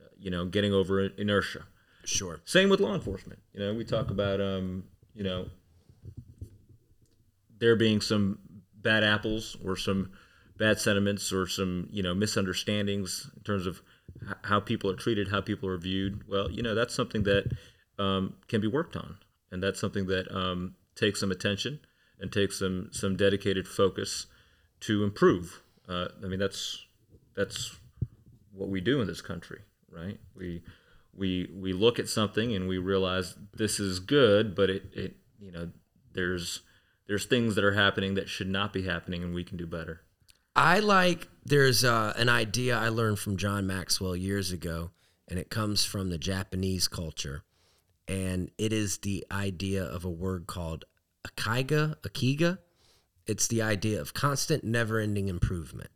[0.00, 1.64] uh, you know, getting over inertia.
[2.04, 2.40] Sure.
[2.44, 3.40] Same with law enforcement.
[3.52, 4.84] You know, we talk about um,
[5.14, 5.46] you know,
[7.58, 8.38] there being some
[8.74, 10.10] bad apples or some
[10.58, 13.82] bad sentiments or some you know misunderstandings in terms of
[14.44, 16.28] how people are treated, how people are viewed.
[16.28, 17.52] Well, you know, that's something that
[17.98, 19.18] um, can be worked on,
[19.50, 21.80] and that's something that um, takes some attention
[22.18, 24.26] and takes some some dedicated focus
[24.80, 25.62] to improve.
[25.88, 26.84] Uh, I mean, that's
[27.34, 27.76] that's
[28.52, 29.60] what we do in this country,
[29.90, 30.18] right?
[30.34, 30.62] We
[31.14, 35.52] we we look at something and we realize this is good, but it, it you
[35.52, 35.70] know
[36.12, 36.60] there's
[37.06, 40.02] there's things that are happening that should not be happening, and we can do better.
[40.56, 44.90] I like there's uh, an idea I learned from John Maxwell years ago,
[45.28, 47.44] and it comes from the Japanese culture,
[48.08, 50.86] and it is the idea of a word called
[51.28, 51.96] akiga.
[52.02, 52.58] Akiga.
[53.26, 55.90] It's the idea of constant, never-ending improvement,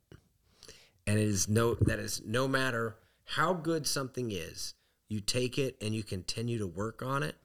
[1.06, 4.74] and it is no that is no matter how good something is,
[5.08, 7.36] you take it and you continue to work on it,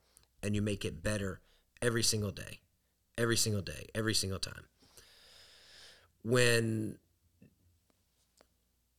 [0.44, 1.40] and you make it better
[1.82, 2.60] every single day,
[3.18, 4.66] every single day, every single time.
[6.24, 6.98] When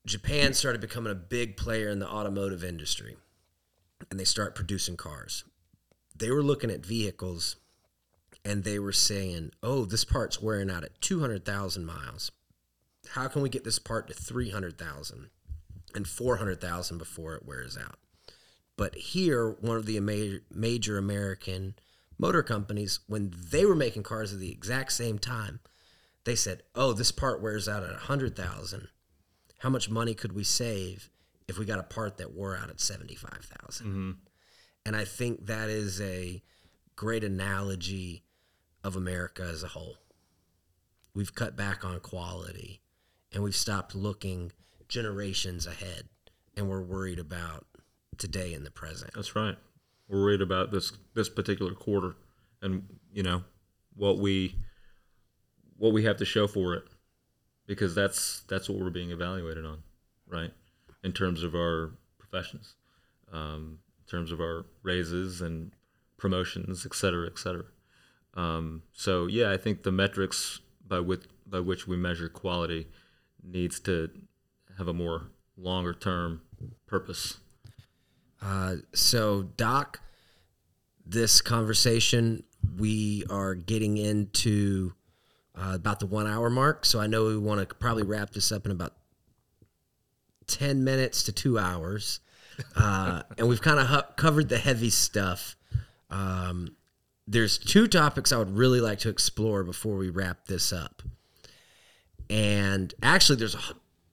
[0.06, 3.16] Japan started becoming a big player in the automotive industry
[4.08, 5.42] and they start producing cars.
[6.14, 7.56] They were looking at vehicles
[8.44, 12.30] and they were saying, "Oh, this part's wearing out at 200,000 miles.
[13.10, 15.30] How can we get this part to 300,000
[15.92, 17.98] and 400,000 before it wears out?"
[18.76, 21.74] But here, one of the ama- major American
[22.16, 25.58] motor companies, when they were making cars at the exact same time,
[26.22, 28.88] they said, "Oh, this part wears out at 100,000
[29.58, 31.10] how much money could we save
[31.48, 33.86] if we got a part that wore out at 75,000?
[33.86, 34.10] Mm-hmm.
[34.84, 36.42] And I think that is a
[36.94, 38.24] great analogy
[38.84, 39.96] of America as a whole.
[41.14, 42.82] We've cut back on quality
[43.32, 44.52] and we've stopped looking
[44.88, 46.08] generations ahead
[46.56, 47.66] and we're worried about
[48.18, 49.12] today and the present.
[49.14, 49.56] That's right.
[50.08, 52.14] We're worried about this this particular quarter,
[52.62, 53.42] and you know
[53.94, 54.54] what we
[55.76, 56.84] what we have to show for it,
[57.66, 59.82] because that's that's what we're being evaluated on,
[60.28, 60.52] right?
[61.02, 62.74] In terms of our professions,
[63.32, 65.72] um, in terms of our raises and
[66.16, 67.64] promotions, et cetera, et cetera.
[68.34, 72.88] Um, so yeah, I think the metrics by which by which we measure quality
[73.42, 74.10] needs to
[74.78, 76.42] have a more longer term
[76.86, 77.38] purpose.
[78.42, 80.00] Uh, so, Doc,
[81.04, 82.42] this conversation
[82.78, 84.92] we are getting into
[85.56, 86.84] uh, about the one hour mark.
[86.84, 88.92] So I know we want to probably wrap this up in about
[90.46, 92.20] 10 minutes to two hours.
[92.76, 95.56] Uh, and we've kind of hu- covered the heavy stuff.
[96.10, 96.76] Um,
[97.26, 101.02] there's two topics I would really like to explore before we wrap this up.
[102.28, 103.60] And actually, there's a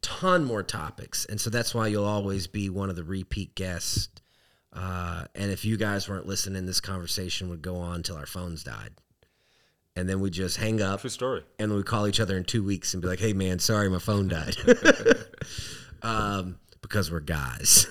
[0.02, 1.26] ton more topics.
[1.26, 4.10] And so that's why you'll always be one of the repeat guests.
[4.72, 8.64] Uh, and if you guys weren't listening, this conversation would go on till our phones
[8.64, 8.92] died.
[9.96, 11.44] And then we just hang up True story.
[11.60, 13.90] and then we call each other in two weeks and be like, "Hey, man, sorry,
[13.90, 14.56] my phone died,"
[16.02, 17.86] um, because we're guys.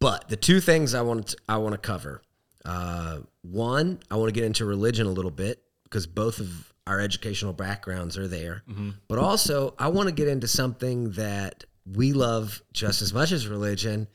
[0.00, 2.22] but the two things I want to, I want to cover,
[2.64, 7.00] uh, one, I want to get into religion a little bit because both of our
[7.00, 8.62] educational backgrounds are there,
[9.08, 13.46] but also I want to get into something that we love just as much as
[13.48, 14.08] religion,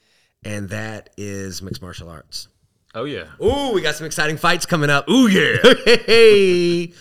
[0.43, 2.47] and that is mixed martial arts.
[2.93, 3.25] Oh yeah.
[3.41, 5.07] Ooh, we got some exciting fights coming up.
[5.09, 5.57] Ooh yeah.
[5.85, 6.91] hey,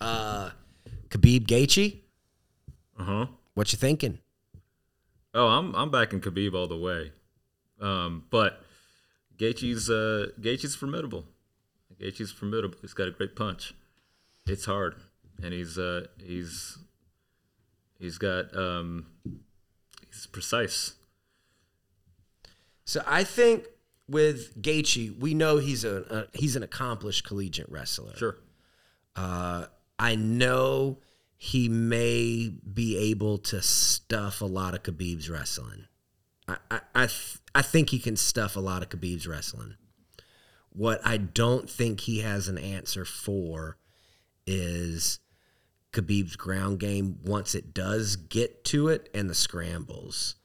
[0.00, 0.50] uh,
[1.08, 2.00] Khabib Gaethje,
[2.98, 3.26] Uh huh.
[3.54, 4.18] what you thinking?
[5.34, 7.12] Oh, I'm I'm backing Khabib all the way.
[7.80, 8.60] Um, but
[9.38, 11.26] Gaethje's uh, Gaethje's formidable.
[12.00, 12.76] Gaethje's formidable.
[12.82, 13.72] He's got a great punch.
[14.46, 14.96] It's hard,
[15.42, 16.78] and he's uh, he's
[17.98, 19.06] he's got um,
[20.10, 20.94] he's precise.
[22.84, 23.64] So I think
[24.08, 28.16] with Gaethje, we know he's a, a he's an accomplished collegiate wrestler.
[28.16, 28.36] Sure.
[29.14, 29.66] Uh,
[29.98, 30.98] I know
[31.36, 35.86] he may be able to stuff a lot of Khabib's wrestling.
[36.46, 39.74] I I I, th- I think he can stuff a lot of Khabib's wrestling.
[40.70, 43.78] What I don't think he has an answer for
[44.46, 45.18] is
[45.92, 50.36] Khabib's ground game once it does get to it and the scrambles.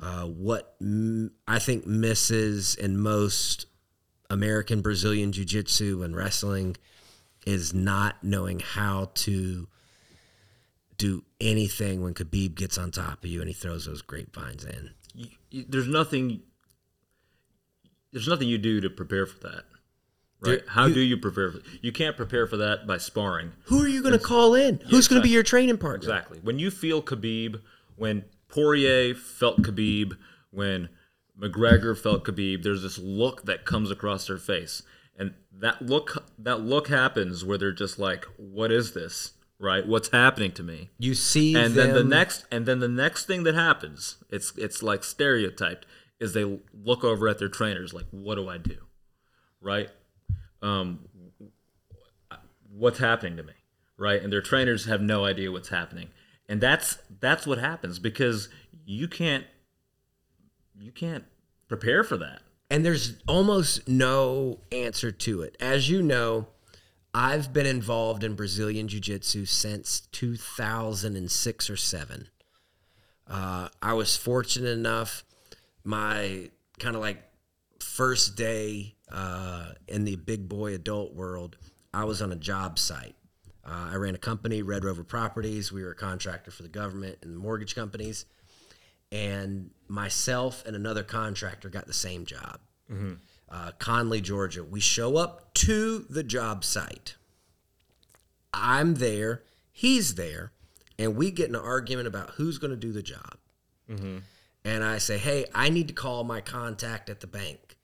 [0.00, 3.66] Uh, what m- I think misses in most
[4.28, 6.76] American Brazilian Jiu Jitsu and wrestling
[7.46, 9.68] is not knowing how to
[10.98, 14.90] do anything when Khabib gets on top of you and he throws those grapevines in.
[15.14, 16.42] You, you, there's nothing.
[18.12, 19.64] There's nothing you do to prepare for that.
[20.40, 20.60] Right?
[20.60, 23.52] There- How you- do you prepare for You can't prepare for that by sparring.
[23.64, 24.80] Who are you going to call in?
[24.90, 25.96] Who's going to be your training partner?
[25.98, 26.38] Exactly.
[26.42, 27.60] When you feel Khabib,
[27.96, 28.24] when
[28.56, 30.16] Poirier felt Khabib,
[30.50, 30.88] when
[31.38, 34.82] McGregor felt Khabib, there's this look that comes across their face.
[35.18, 39.32] And that look that look happens where they're just like, What is this?
[39.58, 39.86] Right?
[39.86, 40.88] What's happening to me?
[40.98, 44.82] You see And then the next and then the next thing that happens, it's it's
[44.82, 45.84] like stereotyped,
[46.18, 48.78] is they look over at their trainers like, What do I do?
[49.60, 49.90] Right?
[50.62, 51.00] Um
[52.70, 53.54] what's happening to me
[53.96, 56.10] right and their trainers have no idea what's happening
[56.48, 58.48] and that's that's what happens because
[58.84, 59.44] you can't
[60.78, 61.24] you can't
[61.68, 62.40] prepare for that
[62.70, 65.56] and there's almost no answer to it.
[65.60, 66.48] As you know,
[67.14, 72.28] I've been involved in Brazilian Jiu Jitsu since 2006 or 7.
[73.28, 75.24] Uh, I was fortunate enough,
[75.84, 77.22] my kind of like
[77.80, 81.56] first day uh, in the big boy adult world,
[81.94, 83.15] I was on a job site.
[83.66, 85.72] Uh, I ran a company, Red Rover Properties.
[85.72, 88.26] We were a contractor for the government and mortgage companies
[89.12, 92.60] and myself and another contractor got the same job.
[93.48, 94.62] Uh, Conley, Georgia.
[94.64, 97.16] We show up to the job site.
[98.52, 99.42] I'm there,
[99.72, 100.52] he's there,
[100.98, 103.36] and we get in an argument about who's going to do the job.
[104.64, 107.76] And I say, hey, I need to call my contact at the bank,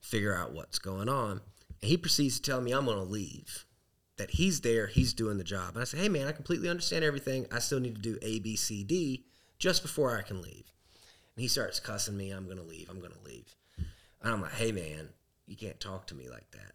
[0.00, 1.40] figure out what's going on.
[1.80, 3.64] And he proceeds to tell me I'm going to leave,
[4.18, 5.70] that he's there, he's doing the job.
[5.74, 7.46] And I say, hey, man, I completely understand everything.
[7.50, 9.24] I still need to do A, B, C, D
[9.58, 10.70] just before I can leave.
[11.34, 13.54] And he starts cussing me, I'm going to leave, I'm going to leave.
[13.76, 15.08] And I'm like, hey, man,
[15.46, 16.72] you can't talk to me like that.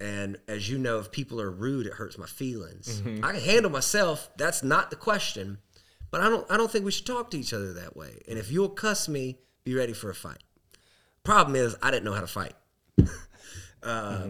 [0.00, 3.02] And as you know, if people are rude, it hurts my feelings.
[3.22, 4.30] I can handle myself.
[4.36, 5.58] That's not the question.
[6.10, 8.22] But I don't I don't think we should talk to each other that way.
[8.28, 10.42] And if you'll cuss me, be ready for a fight.
[11.22, 12.54] Problem is, I didn't know how to fight.
[13.82, 14.28] Uh,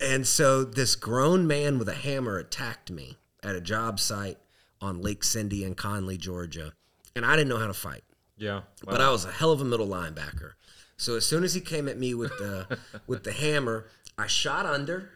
[0.00, 4.38] And so this grown man with a hammer attacked me at a job site
[4.80, 6.72] on Lake Cindy in Conley, Georgia.
[7.14, 8.02] And I didn't know how to fight
[8.40, 10.52] yeah but I was a hell of a middle linebacker.
[10.96, 13.86] So as soon as he came at me with the with the hammer,
[14.18, 15.10] I shot under.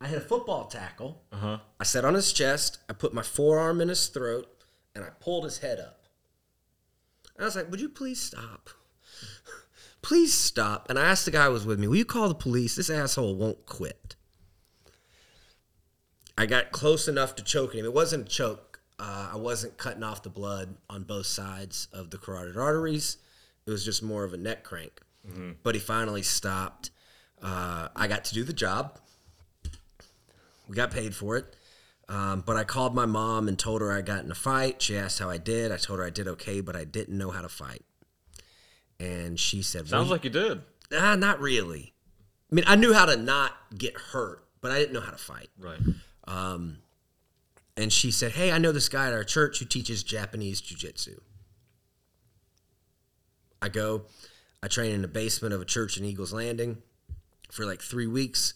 [0.00, 1.22] I hit a football tackle.
[1.32, 2.78] uh-huh I sat on his chest.
[2.88, 4.46] I put my forearm in his throat,
[4.94, 6.06] and I pulled his head up.
[7.36, 8.70] And I was like, "Would you please stop?
[10.02, 12.34] Please stop." And I asked the guy who was with me, "Will you call the
[12.34, 12.76] police?
[12.76, 14.16] This asshole won't quit."
[16.38, 17.84] I got close enough to choking him.
[17.86, 18.80] It wasn't a choke.
[18.98, 23.18] Uh, I wasn't cutting off the blood on both sides of the carotid arteries.
[23.66, 25.00] It was just more of a neck crank.
[25.62, 26.90] But he finally stopped.
[27.42, 28.98] Uh, I got to do the job.
[30.68, 31.56] We got paid for it.
[32.08, 34.82] Um, but I called my mom and told her I got in a fight.
[34.82, 35.70] She asked how I did.
[35.70, 37.84] I told her I did okay, but I didn't know how to fight.
[39.00, 40.60] And she said, well, Sounds like you did.
[40.96, 41.94] Ah, not really.
[42.52, 45.16] I mean, I knew how to not get hurt, but I didn't know how to
[45.16, 45.48] fight.
[45.58, 45.80] Right.
[47.80, 50.76] And she said, Hey, I know this guy at our church who teaches Japanese jiu
[50.76, 51.18] jitsu.
[53.62, 54.02] I go,
[54.62, 56.82] I train in the basement of a church in Eagles Landing
[57.50, 58.54] for like three weeks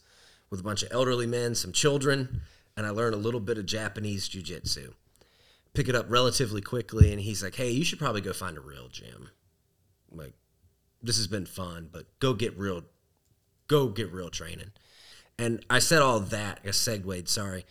[0.50, 2.42] with a bunch of elderly men, some children,
[2.76, 4.92] and I learn a little bit of Japanese jiu jitsu.
[5.72, 8.60] Pick it up relatively quickly, and he's like, Hey, you should probably go find a
[8.60, 9.30] real gym.
[10.16, 10.34] Like,
[11.02, 12.84] this has been fun, but go get real,
[13.68, 14.72] go get real training.
[15.38, 17.64] And I said all that, I segued, sorry.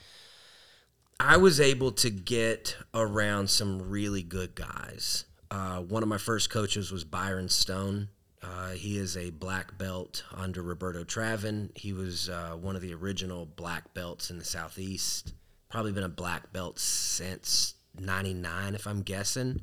[1.19, 5.25] I was able to get around some really good guys.
[5.49, 8.09] Uh, one of my first coaches was Byron Stone.
[8.41, 11.69] Uh, he is a black belt under Roberto Traven.
[11.77, 15.33] He was uh, one of the original black belts in the Southeast.
[15.69, 19.61] Probably been a black belt since 99, if I'm guessing.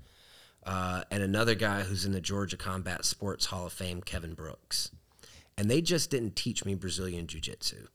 [0.70, 4.92] Uh, and another guy who's in the Georgia Combat Sports Hall of Fame, Kevin Brooks.
[5.58, 7.88] And they just didn't teach me Brazilian Jiu Jitsu.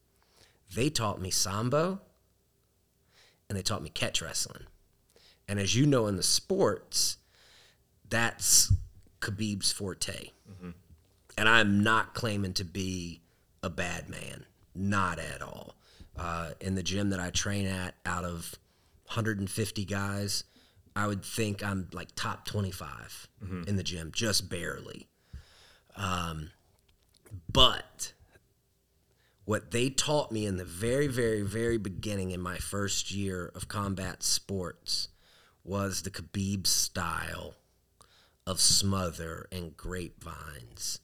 [0.76, 2.02] They taught me Sambo
[3.48, 4.64] and they taught me catch wrestling.
[5.48, 7.16] And as you know in the sports,
[8.10, 8.74] that's
[9.22, 10.32] Khabib's forte.
[11.38, 13.22] And I'm not claiming to be
[13.64, 14.46] a bad man,
[14.76, 15.76] not at all.
[16.18, 18.56] Uh, in the gym that I train at, out of
[19.06, 20.44] 150 guys,
[20.96, 23.28] I would think I'm like top 25
[23.68, 25.08] in the gym, just barely.
[25.98, 26.52] Um,
[27.52, 28.14] but
[29.44, 33.68] what they taught me in the very, very, very beginning in my first year of
[33.68, 35.10] combat sports
[35.64, 37.56] was the Khabib style
[38.48, 41.00] of smother and grapevines.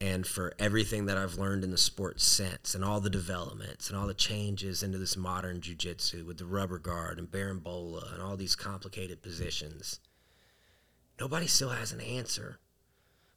[0.00, 3.98] And for everything that I've learned in the sport since, and all the developments and
[3.98, 8.36] all the changes into this modern jujitsu with the rubber guard and berimbolo and all
[8.36, 10.00] these complicated positions,
[11.18, 12.58] nobody still has an answer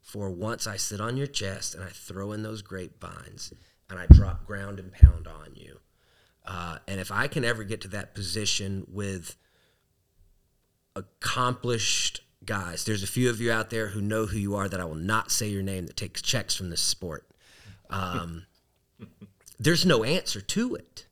[0.00, 3.52] for once I sit on your chest and I throw in those grapevines
[3.90, 5.80] and I drop ground and pound on you.
[6.46, 9.36] Uh, and if I can ever get to that position with
[10.96, 14.80] accomplished guys, there's a few of you out there who know who you are that
[14.80, 17.28] I will not say your name that takes checks from this sport.
[17.90, 18.46] Um,
[19.60, 21.06] there's no answer to it.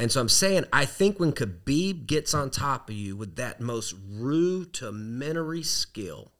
[0.00, 3.60] And so I'm saying, I think when Khabib gets on top of you with that
[3.60, 6.32] most rudimentary skill,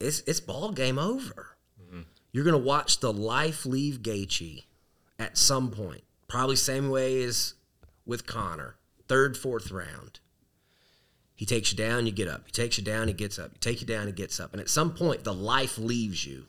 [0.00, 1.56] it's it's ball game over.
[2.32, 4.64] You're gonna watch the life leave Gaethje
[5.18, 7.54] at some point, probably same way as
[8.04, 8.76] with Connor,
[9.06, 10.20] third, fourth round.
[11.38, 12.42] He takes you down, you get up.
[12.46, 13.52] He takes you down, he gets up.
[13.52, 14.50] He takes you down, he gets up.
[14.50, 16.46] And at some point, the life leaves you.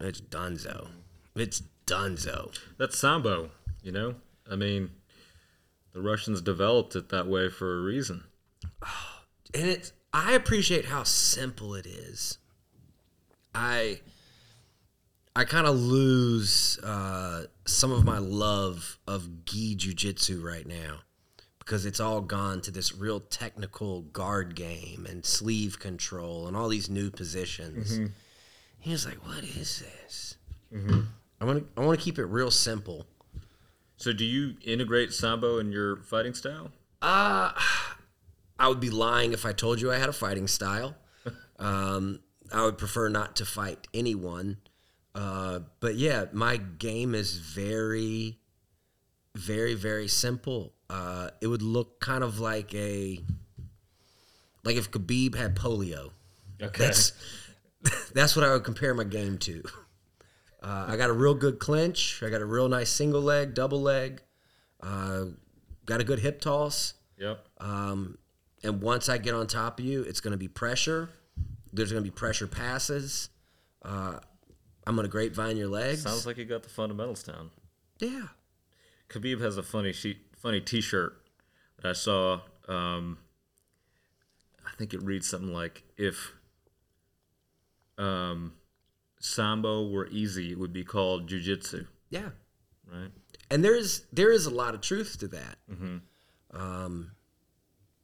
[0.00, 0.88] It's donezo.
[1.36, 2.58] It's donezo.
[2.78, 3.50] That's sambo,
[3.82, 4.14] you know?
[4.50, 4.88] I mean,
[5.92, 8.24] the Russians developed it that way for a reason.
[9.54, 12.38] and it's I appreciate how simple it is.
[13.54, 14.00] I
[15.36, 21.00] I kind of lose uh, some of my love of gi jujitsu right now
[21.68, 26.66] because it's all gone to this real technical guard game and sleeve control and all
[26.66, 28.00] these new positions.
[28.78, 30.36] He was like, "What is this?"
[31.42, 33.06] I want to I want to keep it real simple.
[33.98, 36.72] So, do you integrate sambo in your fighting style?
[37.02, 37.52] Uh,
[38.58, 40.96] I would be lying if I told you I had a fighting style.
[41.60, 42.20] Um,
[42.52, 44.58] I would prefer not to fight anyone.
[45.12, 48.38] Uh, but yeah, my game is very,
[49.34, 50.72] very, very simple.
[50.90, 53.20] Uh, it would look kind of like a,
[54.64, 56.10] like if Khabib had polio.
[56.60, 56.84] Okay.
[56.84, 57.12] That's
[58.14, 59.62] that's what I would compare my game to.
[60.62, 62.22] Uh, I got a real good clinch.
[62.22, 64.22] I got a real nice single leg, double leg.
[64.80, 65.26] Uh,
[65.86, 66.94] got a good hip toss.
[67.18, 67.44] Yep.
[67.58, 68.18] Um,
[68.64, 71.10] and once I get on top of you, it's going to be pressure.
[71.72, 73.28] There's going to be pressure passes.
[73.82, 74.18] Uh,
[74.86, 76.02] I'm going to grapevine your legs.
[76.02, 77.50] Sounds like you got the fundamentals down.
[78.00, 78.28] yeah.
[79.08, 81.20] Khabib has a funny sheet, funny T-shirt
[81.76, 82.40] that I saw.
[82.66, 83.18] Um,
[84.66, 86.32] I think it reads something like, "If
[87.96, 88.54] um,
[89.20, 92.30] sambo were easy, it would be called jujitsu." Yeah.
[92.90, 93.10] Right?
[93.50, 95.56] And there's there is a lot of truth to that.
[96.50, 97.12] Um,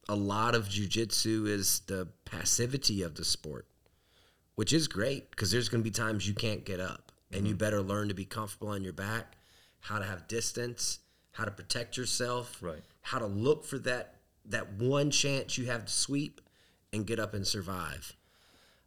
[0.08, 3.66] a lot of jujitsu is the passivity of the sport,
[4.54, 7.54] which is great because there's going to be times you can't get up, and you
[7.54, 9.36] better learn to be comfortable on your back,
[9.80, 11.00] how to have distance,
[11.34, 12.82] how to protect yourself, Right.
[13.02, 14.16] how to look for that
[14.46, 16.40] that one chance you have to sweep
[16.92, 18.14] and get up and survive.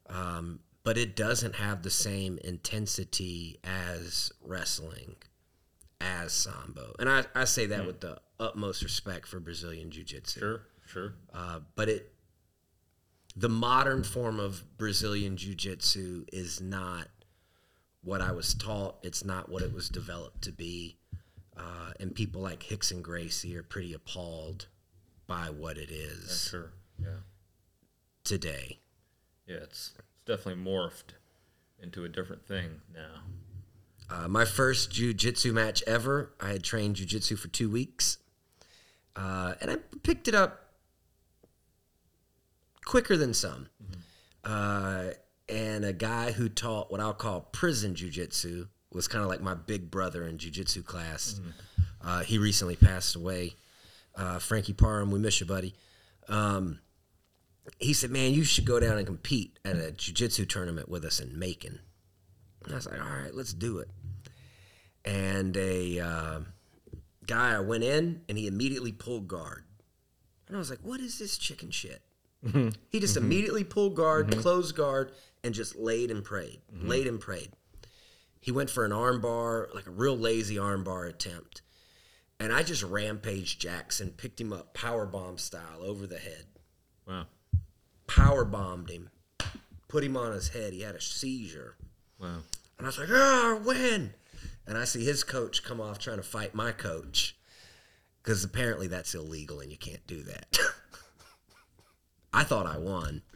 [0.08, 5.16] Um, but it doesn't have the same intensity as wrestling,
[6.00, 6.96] as sambo.
[7.00, 10.40] And I, I say that with the utmost respect for Brazilian Jiu Jitsu.
[10.40, 11.14] Sure, sure.
[11.34, 12.14] Uh, but it,
[13.36, 17.08] the modern form of Brazilian Jiu Jitsu is not
[18.04, 18.98] what I was taught.
[19.04, 20.97] It's not what it was developed to be.
[21.58, 24.68] Uh, and people like Rickson Gracie are pretty appalled
[25.26, 26.72] by what it is Sure.
[27.02, 27.22] Yeah.
[28.24, 28.80] today.
[29.48, 31.16] Yeah, it's, it's definitely morphed
[31.82, 33.22] into a different thing now.
[34.10, 38.20] Uh, my first jiu-jitsu match ever, I had trained jiu-jitsu for two weeks.
[39.16, 40.62] Uh, and I picked it up
[42.86, 43.68] quicker than some.
[44.44, 45.08] Uh,
[45.50, 48.68] and a guy who taught what I'll call prison jiu-jitsu
[48.98, 51.40] was kind of like my big brother in jiu-jitsu class.
[52.02, 53.56] Uh, he recently passed away.
[54.16, 55.76] Uh, Frankie Parham, we miss you, buddy.
[56.28, 56.80] Um,
[57.80, 61.20] he said, "Man, you should go down and compete at a jiu-jitsu tournament with us
[61.20, 61.80] in Macon."
[62.64, 63.90] And I was like, "All right, let's do it."
[65.06, 66.40] And a uh,
[67.26, 69.64] guy, I went in, and he immediately pulled guard,
[70.48, 72.02] and I was like, "What is this chicken shit?"
[72.90, 75.12] He just immediately pulled guard, closed guard,
[75.44, 77.52] and just laid and prayed, laid and prayed.
[78.48, 81.62] He went for an armbar, like a real lazy armbar attempt.
[82.40, 86.46] And I just rampaged Jackson, picked him up power bomb style over the head,
[87.06, 87.26] Wow.
[88.08, 89.10] power bombed him,
[89.90, 90.72] put him on his head.
[90.72, 91.76] He had a seizure.
[92.22, 92.38] Wow.
[92.78, 94.14] And I was like, ah, win.
[94.66, 97.36] And I see his coach come off trying to fight my coach
[98.24, 100.58] because apparently that's illegal and you can't do that.
[102.34, 103.24] I thought I won.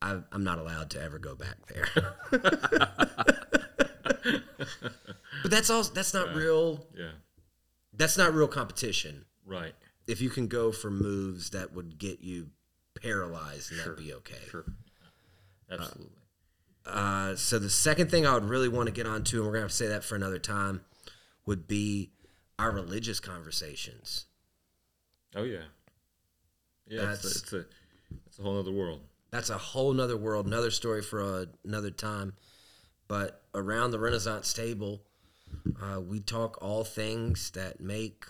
[0.00, 1.88] I, I'm not allowed to ever go back there.
[5.42, 5.82] but that's all.
[5.84, 6.86] That's not real.
[6.96, 7.10] Yeah.
[7.92, 9.24] That's not real competition.
[9.46, 9.74] Right.
[10.06, 12.48] If you can go for moves that would get you
[13.00, 14.36] paralyzed, and that'd be okay.
[14.50, 14.64] Sure.
[15.70, 16.12] Absolutely.
[16.86, 19.62] Uh, so the second thing I would really want to get onto, and we're gonna
[19.64, 20.80] have to say that for another time,
[21.44, 22.10] would be
[22.58, 24.26] our religious conversations.
[25.36, 25.58] oh yeah.
[26.86, 27.10] Yeah.
[27.12, 27.64] It's a, That's- it's a
[28.26, 29.00] it's a whole other world.
[29.30, 32.34] That's a whole nother world, another story for a, another time.
[33.08, 35.02] But around the Renaissance table,
[35.82, 38.24] uh, we talk all things that make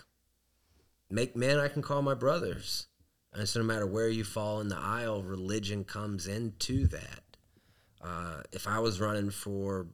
[1.09, 2.87] make men I can call my brothers.
[3.33, 7.23] And so no matter where you fall in the aisle, religion comes into that.
[8.01, 9.87] Uh, if I was running for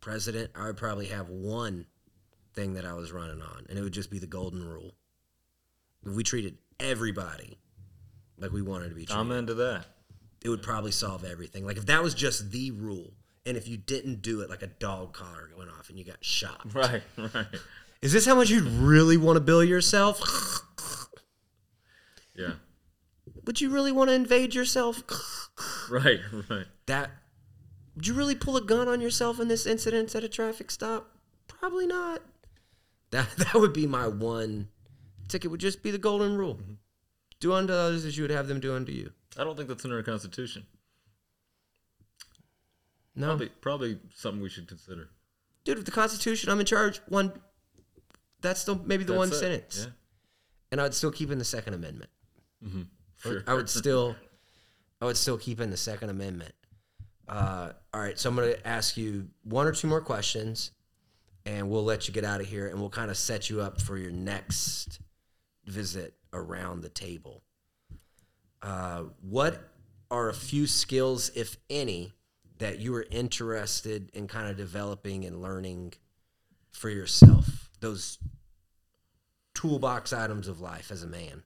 [0.00, 1.86] president, I would probably have one
[2.54, 4.94] thing that I was running on, and it would just be the golden rule.
[6.04, 7.58] We treated everybody
[8.38, 9.86] like we wanted to be treated, I'm into that.
[10.42, 11.66] It would probably solve everything.
[11.66, 13.12] Like if that was just the rule,
[13.46, 16.24] and if you didn't do it, like a dog collar went off and you got
[16.24, 16.66] shot.
[16.74, 17.02] Right.
[17.16, 17.46] Right.
[18.00, 20.20] Is this how much you'd really want to bill yourself?
[22.34, 22.52] Yeah.
[23.46, 25.02] Would you really want to invade yourself?
[25.90, 26.20] Right.
[26.48, 26.66] Right.
[26.86, 27.10] That
[27.96, 31.16] would you really pull a gun on yourself in this incident at a traffic stop?
[31.48, 32.22] Probably not.
[33.10, 34.68] That that would be my one
[35.26, 35.50] ticket.
[35.50, 36.74] Would just be the golden rule: mm-hmm.
[37.40, 39.10] do unto others as you would have them do unto you.
[39.38, 40.66] I don't think that's in our constitution.
[43.14, 45.08] No, Probably probably something we should consider.
[45.64, 45.78] dude.
[45.78, 47.00] If the Constitution, I'm in charge.
[47.08, 47.32] One,
[48.40, 49.34] that's still maybe the one it.
[49.34, 49.84] sentence.
[49.86, 49.92] Yeah.
[50.72, 52.10] and I'd still keep in the Second Amendment.
[52.64, 52.82] Mm-hmm.
[53.22, 53.42] Sure.
[53.46, 54.14] I would still,
[55.00, 56.52] I would still keep in the Second Amendment.
[57.28, 60.70] Uh, all right, so I'm going to ask you one or two more questions,
[61.44, 63.80] and we'll let you get out of here, and we'll kind of set you up
[63.80, 65.00] for your next
[65.66, 67.42] visit around the table.
[68.62, 69.70] Uh, what
[70.10, 72.12] are a few skills, if any,
[72.58, 75.94] that you are interested in kind of developing and learning
[76.70, 77.70] for yourself?
[77.80, 78.18] Those
[79.54, 81.42] toolbox items of life as a man.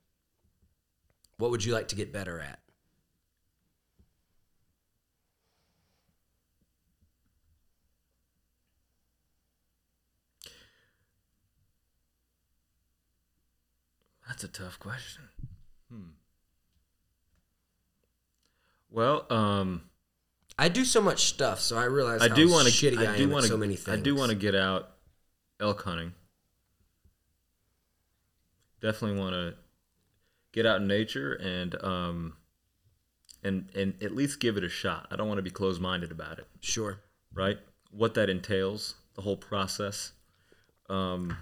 [1.38, 2.60] What would you like to get better at?
[14.28, 15.24] That's a tough question.
[15.90, 16.21] Hmm.
[18.92, 19.82] Well, um,
[20.58, 22.72] I do so much stuff, so I realize I do want to.
[22.72, 23.98] shitty I, I do want so many things.
[23.98, 24.90] I do want to get out
[25.58, 26.12] elk hunting.
[28.80, 29.54] Definitely want to
[30.52, 32.36] get out in nature and um,
[33.42, 35.08] and and at least give it a shot.
[35.10, 36.46] I don't want to be closed minded about it.
[36.60, 37.00] Sure.
[37.32, 37.58] Right?
[37.90, 40.12] What that entails, the whole process.
[40.90, 41.36] Um,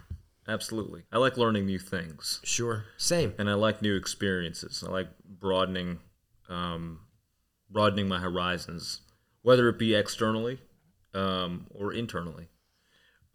[0.47, 1.03] absolutely.
[1.11, 2.41] I like learning new things.
[2.45, 2.85] Sure.
[2.97, 3.35] Same.
[3.39, 4.85] and I like new experiences.
[4.87, 5.99] I like broadening,
[6.49, 7.01] um,
[7.71, 9.01] broadening my horizons,
[9.43, 10.59] whether it be externally
[11.15, 12.49] um, or internally.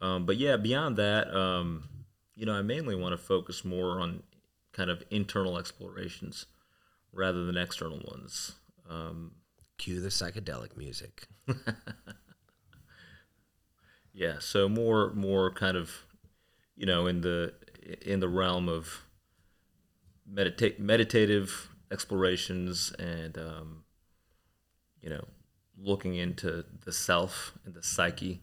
[0.00, 1.88] Um, but yeah, beyond that, um,
[2.34, 4.22] you know, I mainly want to focus more on
[4.72, 6.46] kind of internal explorations
[7.12, 8.56] rather than external ones.
[8.88, 9.32] Um,
[9.78, 11.26] Cue the psychedelic music.
[14.16, 16.06] Yeah, so more more kind of,
[16.74, 17.52] you know, in the
[18.00, 19.04] in the realm of
[20.26, 23.84] medita- meditative explorations and um,
[25.00, 25.24] you know,
[25.78, 28.40] looking into the self and the psyche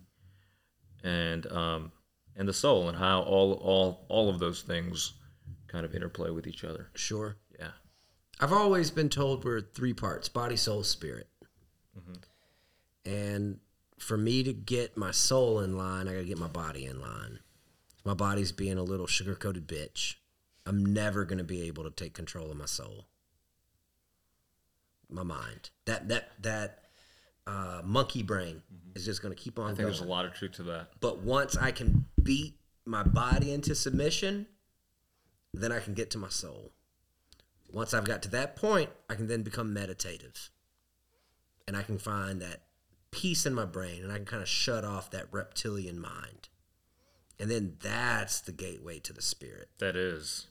[1.04, 1.92] and um,
[2.36, 5.14] and the soul and how all all all of those things
[5.68, 6.90] kind of interplay with each other.
[6.96, 7.38] Sure.
[7.60, 7.72] Yeah.
[8.40, 11.28] I've always been told we're three parts body, soul, spirit.
[13.06, 13.60] And
[13.98, 17.02] for me to get my soul in line, I got to get my body in
[17.02, 17.40] line.
[18.06, 20.16] My body's being a little sugar coated bitch.
[20.66, 23.06] I'm never going to be able to take control of my soul.
[25.14, 25.70] My mind.
[25.86, 26.80] That, that, that,
[27.46, 28.62] uh, monkey brain
[28.96, 29.88] is just going to keep on I think going.
[29.90, 30.90] there's a lot of truth to that.
[31.00, 34.48] But once I can beat my body into submission,
[35.54, 36.72] then I can get to my soul.
[37.72, 40.52] Once I've got to that point, I can then become meditative.
[41.68, 42.64] And I can find that
[43.12, 46.50] peace in my brain and I can kind of shut off that reptilian mind.
[47.40, 49.70] And then that's the gateway to the spirit.
[49.80, 50.48] That is,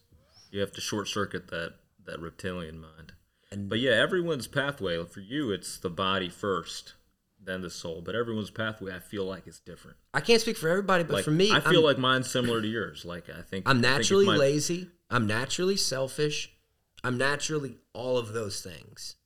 [0.51, 1.75] you have to short circuit that
[2.05, 3.13] that reptilian mind.
[3.53, 6.95] And But yeah, everyone's pathway for you, it's the body first,
[7.43, 8.03] then the soul.
[8.05, 9.99] But everyone's pathway, I feel like, is different.
[10.15, 12.63] I can't speak for everybody, but Like for me, I feel I'm, like mine's similar
[12.63, 13.05] to yours.
[13.05, 14.89] Like I think I'm I think naturally my- lazy.
[15.11, 16.51] I'm naturally selfish.
[17.05, 19.17] I'm naturally all of those things.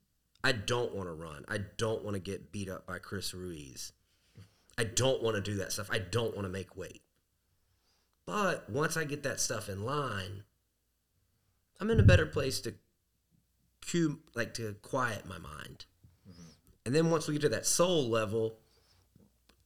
[0.42, 1.44] I don't want to run.
[1.48, 3.92] I don't want to get beat up by Chris Ruiz.
[4.78, 5.88] I don't want to do that stuff.
[5.90, 7.02] I don't want to make weight.
[8.26, 10.42] But once I get that stuff in line,
[11.80, 12.74] I'm in a better place to
[13.86, 15.86] cue, like to quiet my mind.
[16.84, 18.58] And then once we get to that soul level,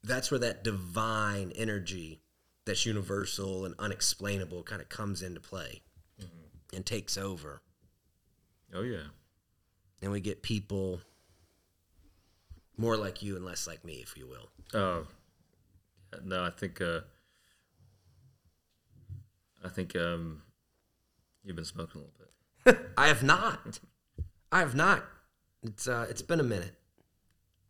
[0.03, 2.23] that's where that divine energy
[2.65, 5.83] that's universal and unexplainable kind of comes into play
[6.75, 7.61] and takes over.
[8.73, 9.09] Oh yeah,
[10.01, 11.01] And we get people
[12.77, 14.49] more like you and less like me, if you will.
[14.73, 15.07] oh
[16.25, 17.01] no, I think uh,
[19.65, 20.43] I think um,
[21.45, 22.91] you've been smoking a little bit.
[22.97, 23.81] I have not.
[24.53, 25.05] I have not.
[25.63, 26.75] It's uh, it's been a minute.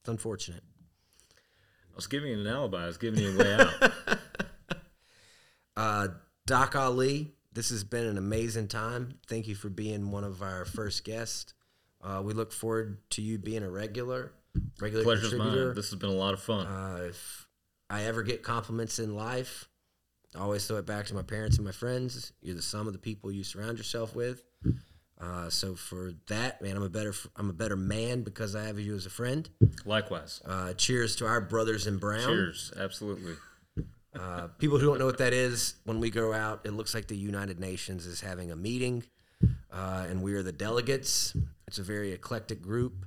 [0.01, 0.63] It's unfortunate.
[1.93, 2.85] I was giving you an alibi.
[2.85, 3.93] I was giving you a way out.
[5.77, 6.09] Uh,
[6.47, 9.15] Doc Ali, this has been an amazing time.
[9.29, 11.55] Thank you for being one of our first guests.
[12.03, 14.33] Uh, we look forward to you being a regular,
[14.79, 15.67] regular Pleasure's contributor.
[15.67, 15.75] mine.
[15.75, 16.67] This has been a lot of fun.
[16.67, 17.47] Uh, if
[17.89, 19.69] I ever get compliments in life,
[20.37, 22.33] I always throw it back to my parents and my friends.
[22.43, 24.43] You're the sum of the people you surround yourself with.
[25.21, 28.79] Uh, so for that, man, I'm a better I'm a better man because I have
[28.79, 29.49] you as a friend.
[29.85, 30.41] Likewise.
[30.45, 32.27] Uh, cheers to our brothers in brown.
[32.27, 32.73] Cheers.
[32.79, 33.35] Absolutely.
[34.19, 37.07] Uh, people who don't know what that is, when we go out, it looks like
[37.07, 39.05] the United Nations is having a meeting,
[39.73, 41.37] uh, and we are the delegates.
[41.69, 43.05] It's a very eclectic group,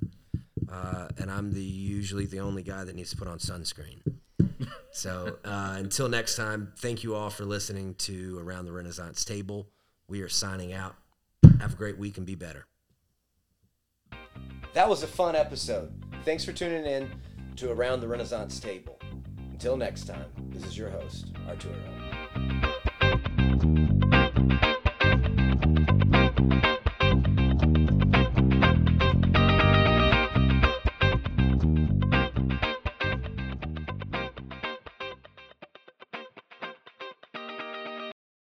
[0.71, 3.99] uh, and I'm the usually the only guy that needs to put on sunscreen.
[4.91, 9.67] So uh, until next time, thank you all for listening to Around the Renaissance Table.
[10.07, 10.95] We are signing out.
[11.59, 12.65] Have a great week and be better.
[14.73, 15.93] That was a fun episode.
[16.25, 17.11] Thanks for tuning in
[17.57, 18.99] to Around the Renaissance Table.
[19.51, 21.75] Until next time, this is your host, Arturo.